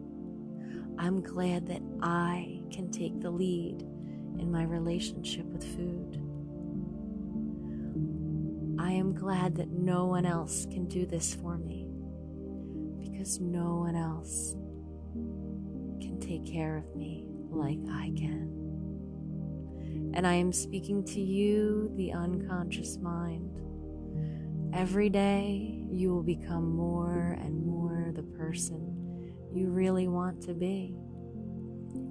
I'm 0.99 1.21
glad 1.21 1.67
that 1.67 1.83
I 2.01 2.63
can 2.73 2.91
take 2.91 3.21
the 3.21 3.31
lead 3.31 3.83
in 4.39 4.51
my 4.51 4.65
relationship 4.65 5.45
with 5.47 5.63
food. 5.77 6.17
I 8.81 8.93
am 8.93 9.15
glad 9.15 9.55
that 9.57 9.69
no 9.69 10.07
one 10.07 10.25
else 10.25 10.65
can 10.67 10.89
do 10.89 11.05
this 11.05 11.35
for 11.35 11.59
me 11.59 11.89
because 13.01 13.39
no 13.39 13.77
one 13.77 13.97
else 13.97 14.55
can 16.01 16.19
take 16.21 16.47
care 16.47 16.79
of 16.79 16.97
me 16.97 17.34
like 17.55 17.79
I 17.90 18.12
can. 18.17 18.45
And 20.14 20.27
I 20.27 20.35
am 20.35 20.53
speaking 20.53 21.05
to 21.07 21.21
you, 21.21 21.90
the 21.97 22.12
unconscious 22.12 22.99
mind. 22.99 23.51
Every 24.73 25.09
day, 25.09 25.87
you 25.90 26.12
will 26.14 26.23
become 26.23 26.75
more 26.75 27.37
and 27.40 27.64
more 27.64 28.12
the 28.14 28.23
person 28.23 28.95
you 29.55 29.71
really 29.71 30.09
want 30.09 30.43
to 30.43 30.55
be. 30.55 30.97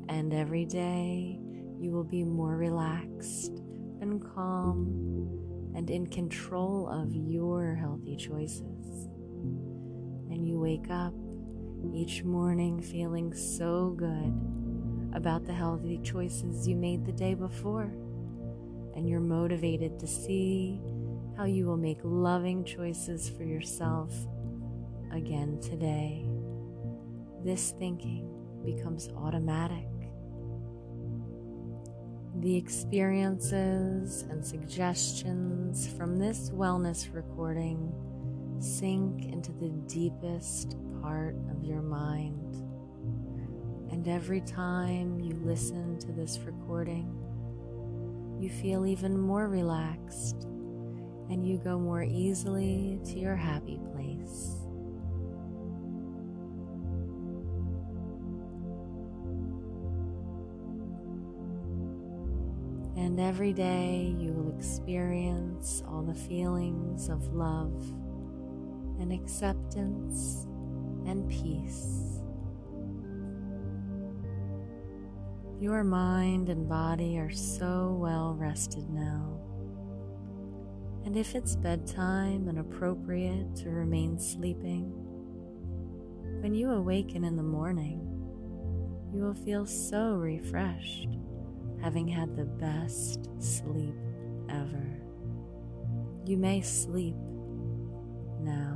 And 0.10 0.34
every 0.34 0.66
day, 0.66 1.40
you 1.80 1.92
will 1.92 2.04
be 2.04 2.24
more 2.24 2.56
relaxed 2.56 3.62
and 4.02 4.22
calm 4.34 5.72
and 5.76 5.90
in 5.90 6.08
control 6.08 6.88
of 6.88 7.14
your 7.14 7.76
healthy 7.76 8.16
choices. 8.16 9.08
And 10.30 10.48
you 10.48 10.60
wake 10.60 10.90
up 10.90 11.14
each 11.94 12.24
morning 12.24 12.82
feeling 12.82 13.34
so 13.34 13.94
good 13.98 14.63
about 15.14 15.46
the 15.46 15.54
healthy 15.54 16.00
choices 16.04 16.68
you 16.68 16.76
made 16.76 17.06
the 17.06 17.12
day 17.12 17.34
before. 17.34 17.94
And 18.96 19.08
you're 19.08 19.20
motivated 19.20 20.00
to 20.00 20.08
see 20.08 20.82
how 21.38 21.46
you 21.46 21.66
will 21.66 21.78
make 21.78 22.00
loving 22.04 22.64
choices 22.64 23.30
for 23.30 23.44
yourself 23.44 24.14
again 25.12 25.60
today. 25.62 26.28
This 27.44 27.74
thinking 27.78 28.30
becomes 28.64 29.10
automatic. 29.10 29.88
The 32.40 32.56
experiences 32.56 34.24
and 34.24 34.46
suggestions 34.46 35.88
from 35.88 36.18
this 36.18 36.50
wellness 36.50 37.14
recording 37.14 37.94
sink 38.60 39.26
into 39.26 39.52
the 39.54 39.70
deepest 39.88 40.78
part 41.02 41.36
of 41.52 41.64
your 41.64 41.82
mind 41.82 42.63
and 43.94 44.08
every 44.08 44.42
time 44.42 45.20
you 45.20 45.40
listen 45.44 46.00
to 46.00 46.12
this 46.12 46.40
recording, 46.40 47.16
you 48.40 48.50
feel 48.50 48.88
even 48.88 49.16
more 49.16 49.48
relaxed 49.48 50.46
and 51.30 51.48
you 51.48 51.60
go 51.60 51.78
more 51.78 52.02
easily 52.02 53.00
to 53.06 53.20
your 53.20 53.36
happy 53.36 53.80
place. 53.94 54.56
And 62.98 63.20
every 63.20 63.54
day 63.54 64.16
you 64.18 64.32
will 64.32 64.58
experience 64.58 65.84
all 65.88 66.02
the 66.02 66.16
feelings 66.16 67.10
of 67.10 67.32
love 67.32 67.80
and 69.00 69.14
acceptance 69.14 70.48
and 71.06 71.30
peace. 71.30 72.23
Your 75.64 75.86
mind 75.86 76.50
and 76.50 76.68
body 76.68 77.18
are 77.18 77.32
so 77.32 77.96
well 77.98 78.36
rested 78.38 78.90
now. 78.90 79.40
And 81.06 81.16
if 81.16 81.36
it's 81.36 81.56
bedtime 81.56 82.50
and 82.50 82.60
appropriate 82.60 83.56
to 83.62 83.70
remain 83.70 84.20
sleeping, 84.20 84.92
when 86.42 86.54
you 86.54 86.70
awaken 86.72 87.24
in 87.24 87.38
the 87.38 87.44
morning, 87.44 88.02
you 89.14 89.22
will 89.22 89.34
feel 89.34 89.66
so 89.66 90.16
refreshed, 90.16 91.08
having 91.82 92.10
had 92.10 92.36
the 92.36 92.44
best 92.44 93.30
sleep 93.40 93.96
ever. 94.50 95.02
You 96.26 96.36
may 96.36 96.60
sleep 96.60 97.16
now. 98.42 98.73